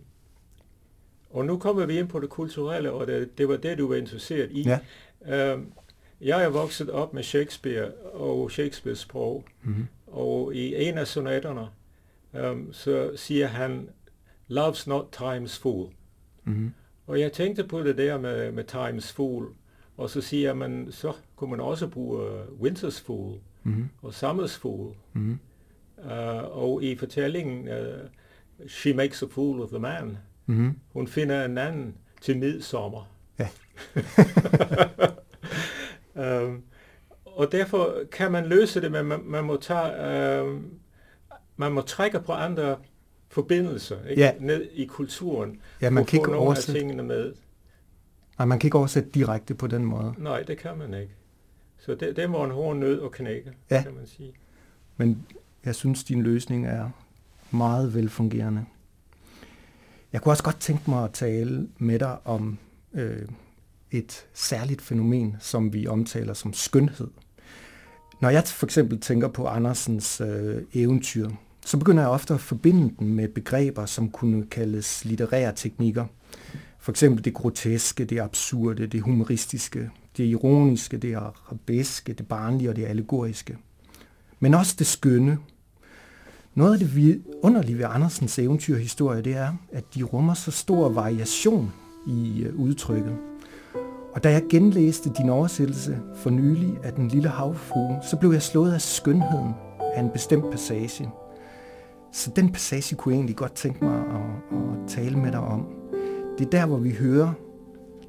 og 1.29 1.46
nu 1.46 1.58
kommer 1.58 1.86
vi 1.86 2.00
ind 2.00 2.08
på 2.08 2.20
det 2.20 2.29
kulturelle, 2.29 2.91
og 2.91 3.08
det, 3.08 3.38
det 3.38 3.48
var 3.48 3.58
det, 3.58 3.77
du 3.77 3.88
var 3.88 3.96
interesseret 3.96 4.51
i. 4.51 4.67
Ja. 5.27 5.53
Um, 5.53 5.74
jeg 6.22 6.44
er 6.44 6.50
vokset 6.50 6.89
op 6.89 7.13
med 7.13 7.24
Shakespeare 7.24 7.91
og 8.13 8.51
Shakespeares 8.51 9.00
sprog, 9.00 9.46
mm-hmm. 9.63 9.88
og 10.08 10.56
i 10.56 10.88
en 10.88 10.98
af 10.98 11.08
sonatterne, 11.08 11.67
um, 12.51 12.74
så 12.74 13.12
siger 13.15 13.48
han, 13.48 13.89
Love's 14.51 14.89
not 14.89 15.22
time's 15.22 15.62
fool. 15.62 15.89
Mm-hmm. 16.44 16.74
Og 17.08 17.20
jeg 17.20 17.34
tænkte 17.34 17.63
på 17.63 17.84
det 17.84 17.98
der 17.98 18.20
med, 18.20 18.51
med 18.51 18.74
time's 18.74 19.13
fool, 19.13 19.53
og 19.98 20.10
så 20.10 20.22
siger 20.22 20.53
man, 20.53 20.88
så 20.91 21.13
kunne 21.36 21.50
man 21.50 21.60
også 21.60 21.88
bruge 21.88 22.41
winter's 22.41 23.03
fool 23.06 23.38
mm-hmm. 23.63 23.89
og 24.01 24.10
summer's 24.10 24.60
fool. 24.60 24.96
Mm-hmm. 25.13 25.39
Uh, 25.98 26.58
og 26.58 26.84
i 26.84 26.96
fortællingen, 26.96 27.67
uh, 27.67 28.10
She 28.67 28.93
makes 28.93 29.23
a 29.23 29.25
fool 29.31 29.61
of 29.61 29.69
the 29.69 29.79
man. 29.79 30.17
Mm-hmm. 30.45 30.79
Hun 30.93 31.07
finder 31.07 31.45
en 31.45 31.57
anden 31.57 31.95
til 32.21 32.37
midsommer. 32.37 33.09
Ja. 33.39 33.47
um, 36.15 36.63
og 37.25 37.51
derfor 37.51 37.93
kan 38.11 38.31
man 38.31 38.45
løse 38.45 38.81
det, 38.81 38.91
men 38.91 39.05
man, 39.05 39.19
man 39.25 39.43
må 39.43 39.57
tage, 39.61 40.41
um, 40.43 40.71
man 41.57 41.71
må 41.71 41.81
trække 41.81 42.19
på 42.19 42.31
andre 42.31 42.77
forbindelser 43.29 44.05
ikke? 44.05 44.21
Ja. 44.21 44.31
ned 44.39 44.67
i 44.73 44.85
kulturen. 44.85 45.61
Ja, 45.81 45.89
man 45.89 46.05
kan 46.05 46.19
ikke 46.19 46.35
oversætte. 46.35 46.79
tingene 46.79 47.03
med. 47.03 47.33
Nej, 48.37 48.45
man 48.45 48.59
kan 48.59 48.67
ikke 48.67 48.77
oversætte 48.77 49.09
direkte 49.09 49.55
på 49.55 49.67
den 49.67 49.85
måde. 49.85 50.13
Nej, 50.17 50.43
det 50.43 50.57
kan 50.57 50.77
man 50.77 50.93
ikke. 50.93 51.13
Så 51.77 51.95
det, 51.95 52.15
det 52.15 52.29
må 52.29 52.43
en 52.43 52.51
hård 52.51 52.75
nød 52.75 53.01
at 53.03 53.11
knække, 53.11 53.51
Ja. 53.71 53.83
kan 53.83 53.93
man 53.95 54.07
sige. 54.07 54.33
Men 54.97 55.25
jeg 55.65 55.75
synes, 55.75 56.03
din 56.03 56.21
løsning 56.23 56.65
er 56.67 56.89
meget 57.51 57.93
velfungerende. 57.93 58.65
Jeg 60.13 60.21
kunne 60.21 60.31
også 60.31 60.43
godt 60.43 60.59
tænke 60.59 60.89
mig 60.89 61.03
at 61.03 61.11
tale 61.13 61.67
med 61.77 61.99
dig 61.99 62.27
om 62.27 62.57
øh, 62.93 63.27
et 63.91 64.25
særligt 64.33 64.81
fænomen, 64.81 65.35
som 65.39 65.73
vi 65.73 65.87
omtaler 65.87 66.33
som 66.33 66.53
skønhed. 66.53 67.07
Når 68.21 68.29
jeg 68.29 68.43
for 68.43 68.65
eksempel 68.65 68.99
tænker 68.99 69.27
på 69.27 69.47
Andersens 69.47 70.21
øh, 70.21 70.61
eventyr, 70.73 71.29
så 71.65 71.77
begynder 71.77 72.03
jeg 72.03 72.09
ofte 72.09 72.33
at 72.33 72.39
forbinde 72.39 72.93
den 72.99 73.13
med 73.13 73.27
begreber, 73.27 73.85
som 73.85 74.09
kunne 74.09 74.45
kaldes 74.45 75.05
litterære 75.05 75.53
teknikker. 75.55 76.05
For 76.79 76.91
eksempel 76.91 77.25
det 77.25 77.33
groteske, 77.33 78.05
det 78.05 78.19
absurde, 78.19 78.87
det 78.87 79.01
humoristiske, 79.01 79.89
det 80.17 80.23
ironiske, 80.23 80.97
det 80.97 81.15
arabeske, 81.15 82.13
det 82.13 82.27
barnlige 82.27 82.69
og 82.69 82.75
det 82.75 82.85
allegoriske. 82.85 83.57
Men 84.39 84.53
også 84.53 84.75
det 84.79 84.87
skønne. 84.87 85.37
Noget 86.57 86.73
af 86.73 86.79
det 86.79 87.21
underlige 87.43 87.77
ved 87.77 87.85
Andersens 87.89 88.39
eventyrhistorie, 88.39 89.21
det 89.21 89.35
er, 89.35 89.53
at 89.71 89.83
de 89.95 90.03
rummer 90.03 90.33
så 90.33 90.51
stor 90.51 90.89
variation 90.89 91.73
i 92.07 92.43
øh, 92.43 92.59
udtrykket. 92.59 93.15
Og 94.13 94.23
da 94.23 94.31
jeg 94.31 94.43
genlæste 94.49 95.09
din 95.17 95.29
oversættelse 95.29 95.97
for 96.15 96.29
nylig 96.29 96.77
af 96.83 96.93
Den 96.93 97.07
lille 97.07 97.29
havfrue, 97.29 97.97
så 98.09 98.17
blev 98.17 98.31
jeg 98.31 98.41
slået 98.41 98.73
af 98.73 98.81
skønheden 98.81 99.53
af 99.95 100.01
en 100.01 100.09
bestemt 100.09 100.51
passage. 100.51 101.09
Så 102.11 102.31
den 102.35 102.51
passage 102.51 102.95
kunne 102.95 103.13
jeg 103.13 103.17
egentlig 103.17 103.35
godt 103.35 103.53
tænke 103.53 103.85
mig 103.85 103.99
at, 103.99 104.57
at 104.57 104.87
tale 104.87 105.17
med 105.17 105.31
dig 105.31 105.39
om. 105.39 105.65
Det 106.37 106.45
er 106.45 106.49
der, 106.49 106.65
hvor 106.65 106.77
vi 106.77 106.91
hører 106.91 107.33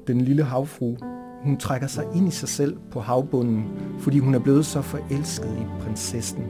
den 0.07 0.21
lille 0.21 0.43
havfru. 0.43 0.95
Hun 1.43 1.57
trækker 1.57 1.87
sig 1.87 2.05
ind 2.15 2.27
i 2.27 2.31
sig 2.31 2.49
selv 2.49 2.77
på 2.91 2.99
havbunden, 2.99 3.63
fordi 3.99 4.19
hun 4.19 4.35
er 4.35 4.39
blevet 4.39 4.65
så 4.65 4.81
forelsket 4.81 5.57
i 5.59 5.83
prinsessen. 5.83 6.43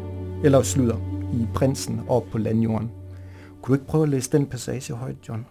Eller 0.44 0.62
slutter, 0.62 1.09
i 1.34 1.48
prinsen 1.54 2.02
op 2.08 2.26
på 2.32 2.38
landjorden. 2.38 2.92
Kunne 3.62 3.76
du 3.78 3.82
ikke 3.82 3.92
prøve 3.92 4.04
at 4.04 4.10
læse 4.10 4.32
den 4.32 4.46
passage 4.46 4.94
højt, 4.94 5.16
John? 5.28 5.46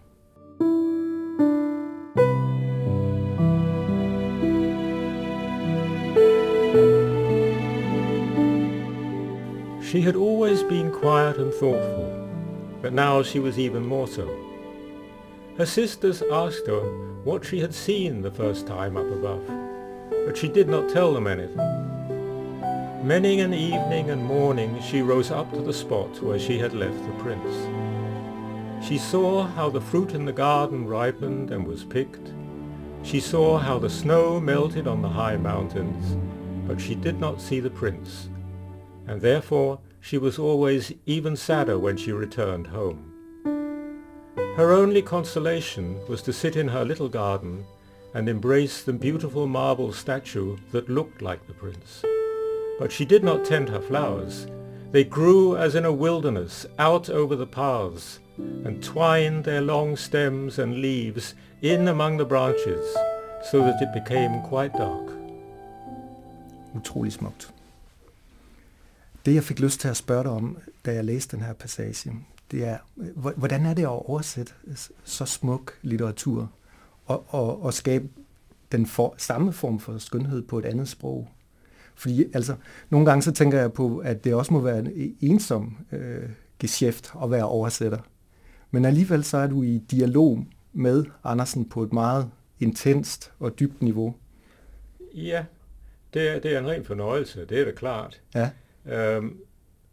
She 9.83 10.03
had 10.03 10.17
always 10.17 10.63
been 10.63 10.91
quiet 10.93 11.39
and 11.39 11.51
thoughtful, 11.51 12.29
but 12.83 12.93
now 12.93 13.23
she 13.23 13.41
was 13.41 13.59
even 13.59 13.87
more 13.87 14.07
so. 14.07 14.29
Her 15.57 15.65
sisters 15.65 16.23
asked 16.31 16.67
her 16.67 16.83
what 17.25 17.45
she 17.45 17.59
had 17.59 17.73
seen 17.73 18.23
the 18.23 18.31
first 18.31 18.67
time 18.67 18.99
up 18.99 19.11
above, 19.11 19.41
but 20.27 20.37
she 20.37 20.49
did 20.49 20.69
not 20.69 20.91
tell 20.91 21.15
them 21.15 21.27
anything. 21.27 21.88
Many 23.09 23.41
an 23.41 23.55
evening 23.55 24.11
and 24.11 24.23
morning 24.23 24.83
she 24.83 25.00
rose 25.00 25.31
up 25.31 25.50
to 25.55 25.62
the 25.62 25.73
spot 25.73 26.21
where 26.21 26.38
she 26.38 26.59
had 26.59 26.75
left 26.75 27.03
the 27.07 27.23
prince. 27.25 28.87
She 28.87 28.99
saw 28.99 29.47
how 29.47 29.71
the 29.71 29.81
fruit 29.81 30.12
in 30.12 30.27
the 30.27 30.33
garden 30.35 30.87
ripened 30.87 31.50
and 31.50 31.67
was 31.67 31.85
picked. 31.85 32.35
She 33.03 33.19
saw 33.19 33.57
how 33.57 33.79
the 33.79 33.88
snow 33.88 34.38
melted 34.38 34.87
on 34.87 35.00
the 35.00 35.09
high 35.09 35.38
mountains, 35.38 36.19
but 36.69 36.79
she 36.79 36.95
did 36.95 37.19
not 37.19 37.41
see 37.41 37.61
the 37.61 37.71
prince, 37.71 38.29
and 39.07 39.23
therefore 39.23 39.81
she 40.03 40.19
was 40.19 40.38
always 40.38 40.93
even 41.07 41.35
sadder 41.35 41.79
when 41.79 41.97
she 41.97 42.12
returned 42.12 42.67
home. 42.67 43.11
Her 44.55 44.71
only 44.71 45.00
consolation 45.00 45.99
was 46.09 46.21
to 46.25 46.33
sit 46.35 46.57
in 46.57 46.69
her 46.69 46.85
little 46.85 47.09
garden 47.09 47.65
and 48.12 48.29
embrace 48.29 48.83
the 48.83 48.93
beautiful 48.93 49.47
marble 49.47 49.95
statue 49.95 50.59
that 50.73 50.91
looked 50.91 51.23
like 51.23 51.47
the 51.47 51.55
prince. 51.55 52.05
But 52.79 52.93
she 52.93 53.05
did 53.05 53.25
not 53.25 53.45
tend 53.45 53.69
her 53.69 53.81
flowers. 53.81 54.47
They 54.93 55.05
grew 55.05 55.57
as 55.57 55.75
in 55.75 55.85
a 55.85 55.93
wilderness 55.93 56.67
out 56.79 57.11
over 57.11 57.37
the 57.37 57.47
paths 57.47 58.21
and 58.39 58.83
twined 58.83 59.45
their 59.45 59.61
long 59.61 59.99
stems 59.99 60.59
and 60.59 60.75
leaves 60.75 61.37
in 61.63 61.89
among 61.89 62.19
the 62.19 62.25
branches 62.25 62.85
so 63.51 63.59
that 63.59 63.83
it 63.83 64.05
became 64.05 64.43
quite 64.43 64.73
dark. 64.79 65.11
Utrolig 66.75 67.13
smukt. 67.13 67.55
Det, 69.27 69.35
jeg 69.35 69.45
fik 69.45 69.61
lyst 69.61 69.81
til 69.81 69.89
at 69.89 69.97
spørge 69.97 70.25
dig 70.25 70.33
om, 70.33 70.59
da 70.85 70.95
jeg 70.95 71.05
læste 71.05 71.37
den 71.37 71.45
her 71.45 71.53
passage, 71.53 72.13
det 72.51 72.65
er, 72.65 72.79
hvordan 73.37 73.67
er 73.67 73.75
det 73.75 73.83
at 73.83 73.89
oversætte 73.89 74.53
så 75.05 75.25
smuk 75.25 75.79
litteratur 75.83 76.51
og, 77.07 77.25
og, 77.29 77.63
og 77.63 77.75
skabe 77.75 78.09
den 78.73 78.87
for, 78.87 79.15
samme 79.17 79.53
form 79.53 79.81
for 79.81 79.99
skønhed 79.99 80.43
på 80.43 80.59
et 80.59 80.65
andet 80.65 80.89
sprog? 80.89 81.29
Fordi 81.99 82.25
altså, 82.35 82.55
nogle 82.90 83.07
gange 83.07 83.23
så 83.23 83.33
tænker 83.33 83.61
jeg 83.61 83.73
på, 83.73 83.99
at 83.99 84.25
det 84.25 84.35
også 84.35 84.52
må 84.52 84.61
være 84.61 84.78
en 84.78 85.17
ensom 85.21 85.76
øh, 85.93 86.28
geschæft 86.59 87.12
at 87.23 87.31
være 87.31 87.45
oversætter. 87.45 87.99
Men 88.71 88.85
alligevel 88.85 89.25
så 89.25 89.37
er 89.37 89.47
du 89.47 89.62
i 89.62 89.78
dialog 89.90 90.47
med 90.73 91.05
Andersen 91.25 91.69
på 91.69 91.83
et 91.83 91.93
meget 91.93 92.31
intenst 92.61 93.33
og 93.38 93.59
dybt 93.59 93.83
niveau. 93.83 94.14
Ja, 95.14 95.45
det 96.14 96.28
er, 96.28 96.38
det 96.38 96.55
er 96.55 96.59
en 96.59 96.69
ren 96.69 96.85
fornøjelse, 96.85 97.47
det 97.49 97.61
er 97.61 97.64
da 97.64 97.71
klart. 97.71 98.21
Ja. 98.35 98.50
Øhm, 98.87 99.37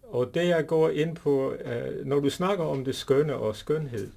og 0.03 0.31
det 0.33 0.47
jeg 0.47 0.67
går 0.67 0.89
ind 0.89 1.15
på, 1.15 1.53
øh, 1.53 2.05
når 2.05 2.19
du 2.19 2.30
snakker 2.30 2.63
om 2.63 2.86
det 2.86 2.95
skønne 2.95 3.36
og 3.36 3.56
skønhed 3.56 4.12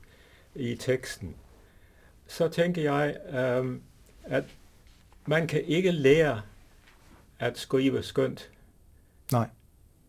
i 0.55 0.75
teksten, 0.75 1.35
så 2.27 2.49
tænker 2.49 2.83
jeg, 2.83 3.17
øh, 3.31 3.77
at 4.25 4.45
man 5.27 5.47
kan 5.47 5.63
ikke 5.65 5.91
lære 5.91 6.41
at 7.39 7.59
skrive 7.59 8.03
skønt. 8.03 8.51
Nej. 9.33 9.49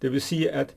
Det 0.01 0.11
vil 0.11 0.21
sige, 0.21 0.51
at 0.51 0.75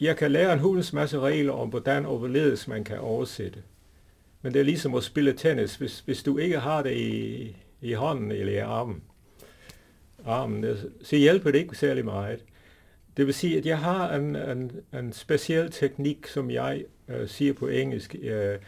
jeg 0.00 0.16
kan 0.16 0.32
lære 0.32 0.52
en 0.52 0.58
hulens 0.58 0.92
masse 0.92 1.20
regler 1.20 1.52
om, 1.52 1.68
hvordan 1.68 2.06
overledes 2.06 2.68
man 2.68 2.84
kan 2.84 2.98
oversætte. 2.98 3.62
Men 4.42 4.54
det 4.54 4.60
er 4.60 4.64
ligesom 4.64 4.94
at 4.94 5.04
spille 5.04 5.32
tennis. 5.32 5.76
Hvis, 5.76 6.00
hvis 6.00 6.22
du 6.22 6.38
ikke 6.38 6.58
har 6.58 6.82
det 6.82 6.96
i, 6.96 7.56
i 7.80 7.92
hånden 7.92 8.30
eller 8.30 8.52
i 8.52 8.56
armen, 8.56 9.02
armen, 10.26 10.64
så 11.02 11.16
hjælper 11.16 11.50
det 11.50 11.58
ikke 11.58 11.76
særlig 11.76 12.04
meget. 12.04 12.44
Det 13.16 13.26
vil 13.26 13.34
sige, 13.34 13.58
at 13.58 13.66
jeg 13.66 13.78
har 13.78 14.14
en, 14.14 14.36
en, 14.36 14.72
en 14.94 15.12
speciel 15.12 15.70
teknik, 15.70 16.26
som 16.26 16.50
jeg 16.50 16.84
uh, 17.08 17.26
siger 17.26 17.52
på 17.52 17.68
engelsk. 17.68 18.16
Uh, 18.22 18.64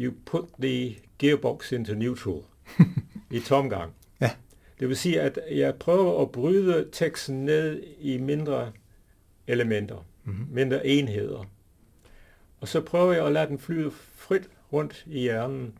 you 0.00 0.14
put 0.24 0.44
the 0.60 0.96
gearbox 1.18 1.72
into 1.72 1.94
neutral 1.94 2.42
i 3.30 3.40
tomgang. 3.40 3.92
Det 4.80 4.88
vil 4.88 4.96
sige, 4.96 5.20
at 5.20 5.38
jeg 5.50 5.74
prøver 5.74 6.22
at 6.22 6.32
bryde 6.32 6.88
teksten 6.92 7.44
ned 7.44 7.82
i 7.98 8.18
mindre 8.18 8.72
elementer, 9.46 10.06
mm-hmm. 10.24 10.46
mindre 10.50 10.86
enheder. 10.86 11.44
Og 12.60 12.68
så 12.68 12.80
prøver 12.80 13.12
jeg 13.12 13.26
at 13.26 13.32
lade 13.32 13.46
den 13.46 13.58
flyde 13.58 13.90
frit 13.90 14.50
rundt 14.72 15.04
i 15.06 15.20
hjernen. 15.20 15.78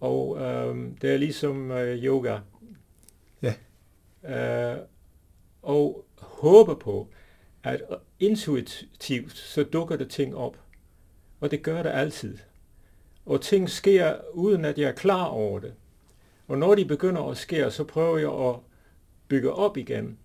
Og 0.00 0.28
uh, 0.28 0.76
det 1.02 1.10
er 1.10 1.16
ligesom 1.16 1.70
uh, 1.70 1.76
yoga. 1.76 2.38
Ja. 3.42 3.54
Uh, 4.22 4.78
og 5.62 6.04
håbe 6.16 6.76
på, 6.76 7.08
at 7.62 7.82
intuitivt, 8.18 9.36
så 9.36 9.62
dukker 9.62 9.96
der 9.96 10.08
ting 10.08 10.36
op. 10.36 10.60
Og 11.40 11.50
det 11.50 11.62
gør 11.62 11.82
det 11.82 11.90
altid. 11.90 12.38
Og 13.26 13.40
ting 13.40 13.70
sker, 13.70 14.16
uden 14.32 14.64
at 14.64 14.78
jeg 14.78 14.88
er 14.88 14.92
klar 14.94 15.24
over 15.24 15.58
det. 15.58 15.74
Og 16.50 16.58
når 16.58 16.74
de 16.74 16.84
begynder 16.84 17.30
at 17.30 17.36
ske, 17.36 17.70
så 17.70 17.84
prøver 17.84 18.18
jeg 18.18 18.48
at 18.48 18.56
bygge 19.28 19.52
op 19.52 19.76
igen 19.76 20.18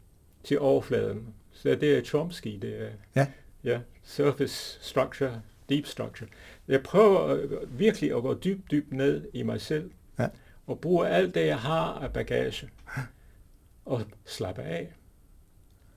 til 0.44 0.60
overfladen. 0.60 1.34
Så 1.52 1.70
det 1.76 1.98
er 1.98 2.02
Chomsky, 2.02 2.58
det 2.62 2.82
er 2.82 2.90
ja. 3.16 3.28
Ja, 3.64 3.80
surface 4.04 4.78
structure, 4.82 5.42
deep 5.70 5.86
structure. 5.86 6.30
Jeg 6.68 6.84
prøver 6.84 7.38
virkelig 7.70 8.16
at 8.16 8.22
gå 8.22 8.34
dybt, 8.34 8.72
dybt 8.72 8.94
ned 8.94 9.28
i 9.34 9.44
mig 9.44 9.62
selv. 9.62 9.92
Ja. 10.20 10.28
Og 10.68 10.80
bruge 10.80 11.10
alt 11.10 11.36
det, 11.36 11.46
jeg 11.46 11.60
har 11.60 11.94
af 11.94 12.14
bagage. 12.14 12.70
Og 13.86 14.02
slappe 14.26 14.62
af 14.62 14.94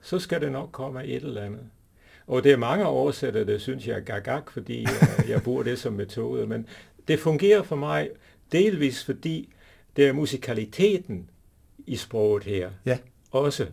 så 0.00 0.18
skal 0.18 0.40
det 0.40 0.52
nok 0.52 0.72
komme 0.72 1.04
et 1.04 1.22
eller 1.22 1.42
andet. 1.42 1.70
Og 2.26 2.44
det 2.44 2.52
er 2.52 2.56
mange 2.56 2.86
oversætter, 2.86 3.44
det 3.44 3.60
synes 3.60 3.86
jeg 3.86 3.96
er 3.96 4.00
gagak, 4.00 4.50
fordi 4.50 4.82
jeg, 4.82 5.28
jeg 5.28 5.42
bruger 5.42 5.62
det 5.62 5.78
som 5.78 5.92
metode, 5.92 6.46
men 6.46 6.66
det 7.08 7.20
fungerer 7.20 7.62
for 7.62 7.76
mig 7.76 8.10
delvis, 8.52 9.04
fordi 9.04 9.52
det 9.98 10.06
er 10.06 10.12
musikaliteten 10.12 11.30
i 11.86 11.96
sproget 11.96 12.44
her. 12.44 12.70
Ja. 12.86 12.98
Også. 13.30 13.66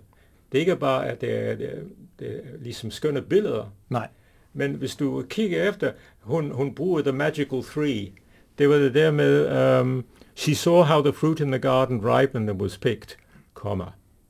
Det 0.51 0.57
er 0.57 0.59
ikke 0.59 0.75
bare, 0.75 1.07
at 1.07 1.21
det 1.21 1.33
er, 1.33 1.55
det 1.55 1.77
er, 1.77 1.81
det 2.19 2.27
er 2.27 2.57
ligesom 2.59 2.91
skønne 2.91 3.21
billeder. 3.21 3.73
Nej. 3.89 4.07
Men 4.53 4.73
hvis 4.73 4.95
du 4.95 5.25
kigger 5.29 5.69
efter, 5.69 5.91
hun, 6.21 6.51
hun 6.51 6.75
bruger 6.75 7.01
The 7.01 7.11
Magical 7.11 7.63
Three. 7.63 8.11
Det 8.57 8.69
var 8.69 8.75
det 8.75 8.93
der 8.93 9.11
med, 9.11 9.79
um, 9.81 10.05
she 10.35 10.55
saw 10.55 10.83
how 10.83 11.01
the 11.01 11.13
fruit 11.13 11.39
in 11.39 11.51
the 11.51 11.59
garden 11.59 12.05
ripened 12.05 12.49
and 12.49 12.61
was 12.61 12.77
picked, 12.77 13.17
komma. 13.53 13.85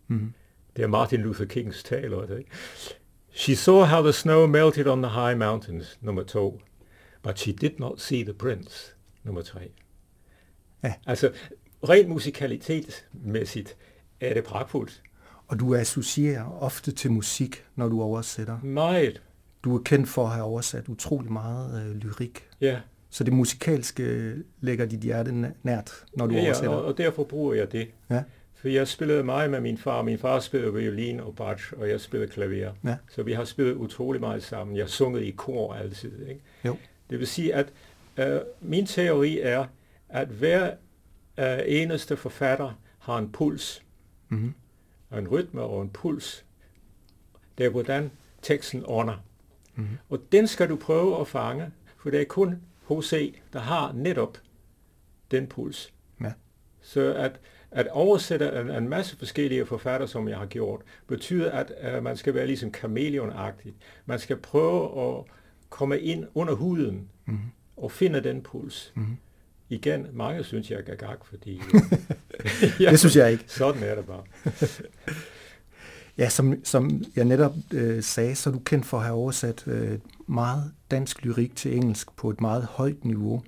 Mm-hmm. 0.08 0.34
Det 0.75 0.84
er 0.84 0.88
Martin 0.88 1.21
Luther 1.21 1.45
Kings 1.45 1.84
taler. 1.84 2.38
Ikke? 2.38 2.49
She 3.31 3.55
saw 3.55 3.84
how 3.84 4.01
the 4.03 4.13
snow 4.13 4.47
melted 4.47 4.88
on 4.88 5.01
the 5.01 5.12
high 5.12 5.38
mountains, 5.38 5.97
nummer 6.01 6.23
to. 6.23 6.62
But 7.23 7.39
she 7.39 7.51
did 7.51 7.79
not 7.79 8.01
see 8.01 8.23
the 8.23 8.34
prince, 8.34 8.95
nummer 9.23 9.41
tre. 9.41 9.62
Ja. 10.84 10.93
Altså, 11.05 11.31
rent 11.89 12.10
musikalitetmæssigt 12.10 13.76
er 14.21 14.34
det 14.34 14.43
pragtfuldt. 14.43 15.02
Og 15.48 15.60
du 15.60 15.76
associerer 15.76 16.63
ofte 16.63 16.91
til 16.91 17.12
musik, 17.12 17.65
når 17.76 17.88
du 17.89 18.02
oversætter. 18.02 18.60
Meget. 18.63 19.21
Du 19.63 19.78
er 19.78 19.82
kendt 19.84 20.10
for 20.10 20.26
at 20.26 20.32
have 20.32 20.43
oversat 20.45 20.88
utrolig 20.88 21.32
meget 21.32 21.89
øh, 21.89 21.95
lyrik. 21.95 22.43
Ja. 22.62 22.80
Så 23.10 23.24
det 23.24 23.34
musikalske 23.34 24.34
lægger 24.62 24.86
dit 24.86 25.00
hjerte 25.00 25.54
nært, 25.63 25.91
når 26.13 26.28
du 26.28 26.36
ja, 26.36 26.45
oversætter. 26.45 26.69
og, 26.69 26.86
og 26.86 26.98
derfor 26.98 27.24
bruger 27.24 27.54
jeg 27.54 27.71
det. 27.71 27.88
Ja. 28.10 28.24
For 28.56 28.67
jeg 28.67 28.88
spillede 28.88 29.24
meget 29.24 29.52
med 29.52 29.62
min 29.62 29.78
far. 29.78 30.02
Min 30.02 30.17
far 30.17 30.39
spillede 30.39 30.74
violin 30.74 31.19
og 31.19 31.36
batch, 31.36 31.74
og 31.78 31.89
jeg 31.89 32.02
spillede 32.02 32.32
klaver. 32.32 32.71
Ja. 32.84 32.95
Så 33.12 33.24
vi 33.24 33.34
har 33.34 33.43
spillet 33.43 33.74
utrolig 33.74 34.21
meget 34.21 34.43
sammen. 34.43 34.78
Jeg 34.78 34.89
sunget 34.89 35.21
i 35.21 35.32
kor 35.32 35.74
altid. 35.74 36.28
Ikke? 36.28 36.41
Jo. 36.65 36.78
Det 37.10 37.19
vil 37.19 37.28
sige, 37.28 37.54
at 37.54 37.67
øh, 38.17 38.39
min 38.62 38.86
teori 38.86 39.39
er, 39.39 39.65
at 40.10 40.28
hver 40.28 40.71
øh, 41.38 41.60
eneste 41.65 42.17
forfatter 42.17 42.80
har 43.00 43.17
en 43.17 43.32
puls, 43.32 43.84
mm-hmm. 44.30 44.54
og 45.10 45.19
en 45.19 45.28
rytme 45.28 45.62
og 45.62 45.82
en 45.82 45.89
puls. 45.89 46.45
Det 47.58 47.65
er, 47.65 47.69
hvordan 47.69 48.12
teksten 48.41 48.84
ånder. 48.86 49.24
Mm-hmm. 49.76 49.98
Og 50.10 50.19
den 50.32 50.48
skal 50.48 50.69
du 50.69 50.76
prøve 50.76 51.19
at 51.19 51.28
fange, 51.28 51.71
for 51.98 52.10
det 52.10 52.21
er 52.21 52.26
kun 52.26 52.62
H.C., 52.89 53.36
der 53.54 53.60
har 53.60 53.91
netop 53.91 54.38
den 55.32 55.48
puls. 55.48 55.93
Ja. 56.21 56.32
Så 56.82 57.13
at 57.13 57.39
at 57.76 57.88
oversætte 57.88 58.62
en, 58.62 58.69
en 58.69 58.89
masse 58.89 59.17
forskellige 59.17 59.65
forfatter, 59.65 60.08
som 60.08 60.28
jeg 60.28 60.38
har 60.38 60.45
gjort, 60.45 60.82
betyder, 61.08 61.52
at 61.52 61.98
uh, 61.98 62.04
man 62.04 62.17
skal 62.17 62.34
være 62.34 62.48
ligesom 62.48 62.71
kameleonagtig. 62.71 63.74
Man 64.06 64.19
skal 64.19 64.38
prøve 64.38 65.17
at 65.17 65.24
komme 65.69 66.00
ind 66.00 66.26
under 66.34 66.54
huden 66.54 67.10
mm-hmm. 67.26 67.52
og 67.78 67.91
finde 67.91 68.24
den 68.24 68.41
puls. 68.41 68.93
Mm-hmm. 68.95 69.17
Igen, 69.69 70.08
mange 70.13 70.43
synes 70.43 70.71
jeg 70.71 70.80
er 70.88 70.95
gag, 70.95 71.15
fordi... 71.23 71.62
ja, 72.80 72.89
det 72.91 72.99
synes 72.99 73.15
jeg 73.15 73.32
ikke. 73.32 73.43
Sådan 73.47 73.84
er 73.84 73.95
det 73.95 74.06
bare. 74.06 74.23
ja, 76.17 76.30
som, 76.30 76.65
som 76.65 77.04
jeg 77.15 77.25
netop 77.25 77.54
øh, 77.73 78.04
sagde, 78.04 78.36
så 78.36 78.49
er 78.49 78.54
du 78.54 78.60
kendt 78.60 78.86
for 78.86 78.97
at 78.97 79.04
have 79.04 79.15
oversat 79.15 79.63
øh, 79.67 79.99
meget 80.28 80.71
dansk 80.91 81.25
lyrik 81.25 81.56
til 81.56 81.75
engelsk 81.75 82.15
på 82.15 82.30
et 82.30 82.41
meget 82.41 82.63
højt 82.63 83.06
niveau. 83.06 83.43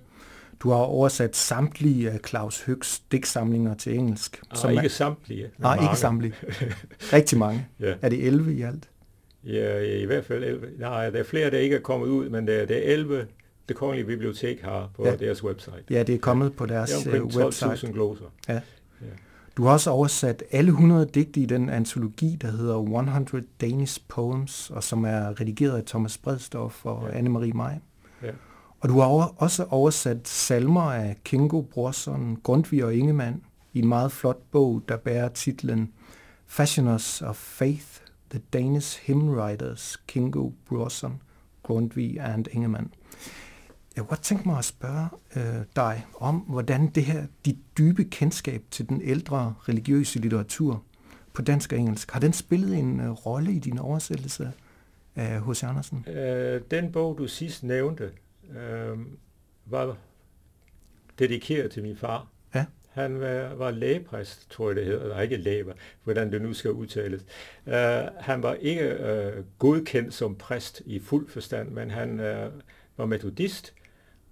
Du 0.59 0.69
har 0.69 0.77
oversat 0.77 1.35
samtlige 1.35 2.11
af 2.11 2.19
Claus 2.27 2.61
Høgs 2.61 2.99
digtsamlinger 3.11 3.73
til 3.73 3.93
engelsk. 3.95 4.41
Ah, 4.51 4.57
som 4.57 4.71
ikke 4.71 4.85
er, 4.85 4.89
samtlige. 4.89 5.49
Nej, 5.57 5.75
mange. 5.75 5.89
ikke 5.89 5.99
samtlige. 5.99 6.33
Rigtig 7.13 7.37
mange. 7.37 7.67
ja. 7.79 7.93
Er 8.01 8.09
det 8.09 8.27
11 8.27 8.53
i 8.53 8.61
alt? 8.61 8.89
Ja, 9.43 9.79
i 9.79 10.05
hvert 10.05 10.25
fald 10.25 10.43
11. 10.43 10.67
Nej, 10.77 11.09
der 11.09 11.19
er 11.19 11.23
flere, 11.23 11.51
der 11.51 11.57
ikke 11.57 11.75
er 11.75 11.79
kommet 11.79 12.07
ud, 12.07 12.29
men 12.29 12.47
det 12.47 12.61
er, 12.61 12.65
det 12.65 12.77
er 12.89 12.93
11, 12.93 13.27
det 13.67 13.75
kongelige 13.75 14.05
bibliotek 14.05 14.61
har 14.61 14.89
på 14.95 15.07
ja. 15.07 15.15
deres 15.15 15.43
website. 15.43 15.83
Ja, 15.89 16.03
det 16.03 16.15
er 16.15 16.19
kommet 16.19 16.55
på 16.55 16.65
deres 16.65 17.05
er 17.05 17.15
øh, 17.15 17.25
website. 17.25 17.93
gloser. 17.93 18.25
Ja. 18.47 18.53
ja. 18.53 19.07
Du 19.57 19.63
har 19.63 19.71
også 19.71 19.89
oversat 19.89 20.43
alle 20.51 20.69
100 20.69 21.05
digte 21.05 21.39
i 21.39 21.45
den 21.45 21.69
antologi, 21.69 22.37
der 22.41 22.51
hedder 22.51 22.79
100 22.79 23.43
Danish 23.61 24.01
Poems, 24.07 24.69
og 24.69 24.83
som 24.83 25.05
er 25.05 25.41
redigeret 25.41 25.77
af 25.77 25.83
Thomas 25.83 26.17
Bredstorff 26.17 26.85
og 26.85 27.09
ja. 27.09 27.19
Anne-Marie 27.19 27.53
Maj. 27.53 27.79
Ja. 28.23 28.31
Og 28.79 28.89
du 28.89 28.99
har 28.99 29.07
også 29.37 29.65
oversat 29.69 30.27
salmer 30.27 30.81
af 30.81 31.17
Kingo 31.23 31.61
Brorson, 31.61 32.37
Grundtvig 32.43 32.85
og 32.85 32.95
Ingemann 32.95 33.43
i 33.73 33.79
en 33.79 33.87
meget 33.87 34.11
flot 34.11 34.41
bog, 34.51 34.83
der 34.87 34.97
bærer 34.97 35.29
titlen 35.29 35.93
Fashioners 36.47 37.21
of 37.21 37.35
Faith, 37.35 38.01
The 38.29 38.41
Danish 38.53 39.01
Hymn 39.07 39.29
Writers, 39.29 39.97
Kingo 40.07 40.49
Brorson, 40.69 41.21
Grundtvig 41.63 42.19
and 42.19 42.45
Ingemann. 42.51 42.93
Jeg 43.97 44.03
kunne 44.03 44.09
godt 44.09 44.23
tænke 44.23 44.47
mig 44.47 44.57
at 44.57 44.65
spørge 44.65 45.07
øh, 45.35 45.65
dig 45.75 46.05
om, 46.19 46.35
hvordan 46.35 46.87
det 46.87 47.03
her, 47.05 47.25
dit 47.45 47.57
dybe 47.77 48.03
kendskab 48.03 48.61
til 48.71 48.89
den 48.89 49.01
ældre 49.01 49.55
religiøse 49.69 50.19
litteratur 50.19 50.83
på 51.33 51.41
dansk 51.41 51.73
og 51.73 51.79
engelsk, 51.79 52.11
har 52.11 52.19
den 52.19 52.33
spillet 52.33 52.77
en 52.77 52.99
øh, 52.99 53.09
rolle 53.09 53.51
i 53.51 53.59
din 53.59 53.79
oversættelse 53.79 54.51
af 55.15 55.41
H.C. 55.41 55.63
Andersen? 55.63 56.05
Øh, 56.09 56.61
den 56.71 56.91
bog, 56.91 57.17
du 57.17 57.27
sidst 57.27 57.63
nævnte, 57.63 58.11
øh, 58.49 58.97
var 59.65 59.97
dedikeret 61.19 61.71
til 61.71 61.83
min 61.83 61.97
far. 61.97 62.27
Ja. 62.55 62.65
Han 62.89 63.19
var, 63.19 63.55
var 63.55 63.71
lægepræst, 63.71 64.49
tror 64.49 64.69
jeg 64.69 64.75
det 64.75 64.85
hedder, 64.85 65.01
eller 65.01 65.19
ikke 65.19 65.37
læge, 65.37 65.65
hvordan 66.03 66.31
det 66.31 66.41
nu 66.41 66.53
skal 66.53 66.71
udtales. 66.71 67.25
Uh, 67.65 67.73
han 68.19 68.43
var 68.43 68.53
ikke 68.53 68.97
uh, 68.99 69.43
godkendt 69.59 70.13
som 70.13 70.35
præst 70.35 70.81
i 70.85 70.99
fuld 70.99 71.29
forstand, 71.29 71.69
men 71.69 71.91
han 71.91 72.19
uh, 72.19 72.53
var 72.97 73.05
metodist, 73.05 73.73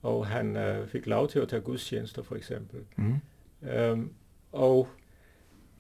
og 0.06 0.28
han 0.28 0.56
uh, 0.56 0.88
fik 0.88 1.08
lov 1.08 1.28
til 1.28 1.40
at 1.40 1.50
tage 1.50 1.62
gudstjenester 1.62 2.22
for 2.22 2.36
eksempel. 2.36 2.80
Mm. 2.96 3.16
Um, 3.92 4.12
og 4.52 4.88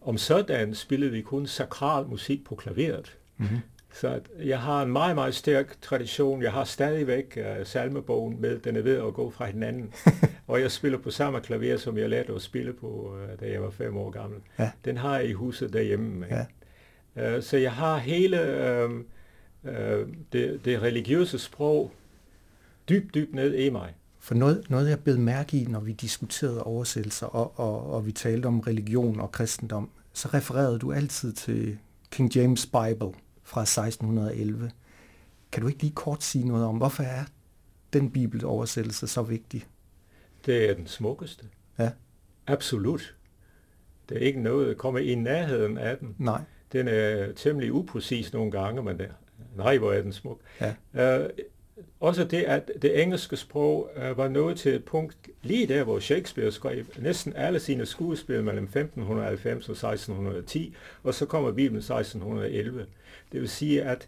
om 0.01 0.17
sådan 0.17 0.73
spillede 0.73 1.11
vi 1.11 1.21
kun 1.21 1.47
sakral 1.47 2.05
musik 2.05 2.45
på 2.45 2.55
klaveret. 2.55 3.17
Mm-hmm. 3.37 3.59
Så 3.93 4.19
jeg 4.39 4.59
har 4.59 4.83
en 4.83 4.91
meget, 4.91 5.15
meget 5.15 5.35
stærk 5.35 5.81
tradition. 5.81 6.41
Jeg 6.41 6.51
har 6.51 6.63
stadigvæk 6.63 7.37
uh, 7.37 7.65
salmebogen 7.65 8.41
med. 8.41 8.59
Den 8.59 8.75
er 8.75 8.81
ved 8.81 8.97
at 9.07 9.13
gå 9.13 9.29
fra 9.29 9.45
hinanden. 9.45 9.93
og 10.47 10.61
jeg 10.61 10.71
spiller 10.71 10.99
på 10.99 11.11
samme 11.11 11.41
klaver, 11.41 11.77
som 11.77 11.97
jeg 11.97 12.09
lærte 12.09 12.33
at 12.33 12.41
spille 12.41 12.73
på, 12.73 12.87
uh, 12.87 13.39
da 13.39 13.51
jeg 13.51 13.61
var 13.61 13.69
fem 13.69 13.97
år 13.97 14.09
gammel. 14.09 14.39
Ja. 14.59 14.71
Den 14.85 14.97
har 14.97 15.17
jeg 15.17 15.29
i 15.29 15.33
huset 15.33 15.73
derhjemme. 15.73 16.25
Ja. 17.15 17.35
Uh, 17.37 17.43
så 17.43 17.57
jeg 17.57 17.71
har 17.71 17.97
hele 17.97 18.37
uh, 18.85 18.91
uh, 19.71 20.07
det, 20.33 20.65
det 20.65 20.81
religiøse 20.81 21.39
sprog 21.39 21.91
dybt, 22.89 23.13
dybt 23.13 23.33
ned 23.33 23.53
i 23.53 23.69
mig. 23.69 23.93
For 24.25 24.35
noget, 24.35 24.69
noget 24.69 24.89
jeg 24.89 24.99
blev 24.99 25.19
mærke 25.19 25.57
i, 25.57 25.65
når 25.65 25.79
vi 25.79 25.91
diskuterede 25.91 26.63
oversættelser, 26.63 27.25
og, 27.25 27.59
og, 27.59 27.93
og 27.93 28.05
vi 28.05 28.11
talte 28.11 28.45
om 28.45 28.59
religion 28.59 29.19
og 29.19 29.31
kristendom, 29.31 29.89
så 30.13 30.27
refererede 30.27 30.79
du 30.79 30.91
altid 30.91 31.33
til 31.33 31.77
King 32.11 32.35
James 32.35 32.65
Bible 32.65 33.13
fra 33.43 33.61
1611. 33.61 34.71
Kan 35.51 35.61
du 35.61 35.67
ikke 35.67 35.81
lige 35.81 35.93
kort 35.93 36.23
sige 36.23 36.47
noget 36.47 36.65
om, 36.65 36.77
hvorfor 36.77 37.03
er 37.03 37.23
den 37.93 38.11
bibeloversættelse 38.11 39.07
så 39.07 39.21
vigtig? 39.21 39.67
Det 40.45 40.69
er 40.69 40.73
den 40.73 40.87
smukkeste. 40.87 41.45
Ja. 41.79 41.91
Absolut. 42.47 43.15
Det 44.09 44.17
er 44.17 44.21
ikke 44.21 44.41
noget, 44.41 44.67
der 44.67 44.73
kommer 44.73 44.99
i 44.99 45.15
nærheden 45.15 45.77
af 45.77 45.97
den. 45.97 46.15
Nej. 46.17 46.41
Den 46.71 46.87
er 46.87 47.31
temmelig 47.31 47.73
upræcis 47.73 48.33
nogle 48.33 48.51
gange, 48.51 48.83
men 48.83 49.01
nej, 49.55 49.77
hvor 49.77 49.93
er 49.93 50.01
den 50.01 50.13
smuk. 50.13 50.39
Ja. 50.61 51.23
Uh, 51.23 51.29
også 51.99 52.23
det, 52.23 52.43
at 52.43 52.71
det 52.81 53.01
engelske 53.01 53.37
sprog 53.37 53.89
uh, 53.95 54.17
var 54.17 54.27
nået 54.27 54.57
til 54.57 54.75
et 54.75 54.85
punkt 54.85 55.17
lige 55.41 55.67
der, 55.67 55.83
hvor 55.83 55.99
Shakespeare 55.99 56.51
skrev 56.51 56.85
næsten 56.99 57.33
alle 57.35 57.59
sine 57.59 57.85
skuespil 57.85 58.43
mellem 58.43 58.63
1590 58.63 59.69
og 59.69 59.93
1610, 59.93 60.75
og 61.03 61.13
så 61.13 61.25
kommer 61.25 61.51
Bibelen 61.51 61.77
1611. 61.77 62.85
Det 63.31 63.41
vil 63.41 63.49
sige, 63.49 63.83
at 63.83 64.07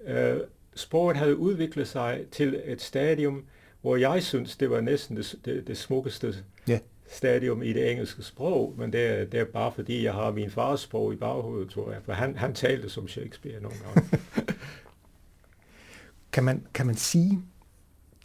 uh, 0.00 0.40
sproget 0.74 1.16
havde 1.16 1.36
udviklet 1.36 1.88
sig 1.88 2.20
til 2.30 2.62
et 2.64 2.82
stadium, 2.82 3.44
hvor 3.80 3.96
jeg 3.96 4.22
synes, 4.22 4.56
det 4.56 4.70
var 4.70 4.80
næsten 4.80 5.16
det, 5.16 5.38
det, 5.44 5.66
det 5.66 5.76
smukkeste 5.76 6.34
yeah. 6.70 6.80
stadium 7.08 7.62
i 7.62 7.72
det 7.72 7.90
engelske 7.90 8.22
sprog, 8.22 8.74
men 8.78 8.92
det 8.92 9.00
er, 9.00 9.24
det 9.24 9.40
er 9.40 9.44
bare 9.44 9.72
fordi, 9.72 10.04
jeg 10.04 10.12
har 10.12 10.30
min 10.30 10.50
fars 10.50 10.80
sprog 10.80 11.12
i 11.12 11.16
baghovedet, 11.16 11.70
tror 11.70 11.92
jeg, 11.92 12.00
for 12.04 12.12
han, 12.12 12.36
han 12.36 12.54
talte 12.54 12.88
som 12.88 13.08
Shakespeare 13.08 13.60
nogle 13.60 13.76
gange. 13.84 14.08
kan, 16.32 16.44
man, 16.44 16.66
kan 16.74 16.86
man 16.86 16.96
sige, 16.96 17.42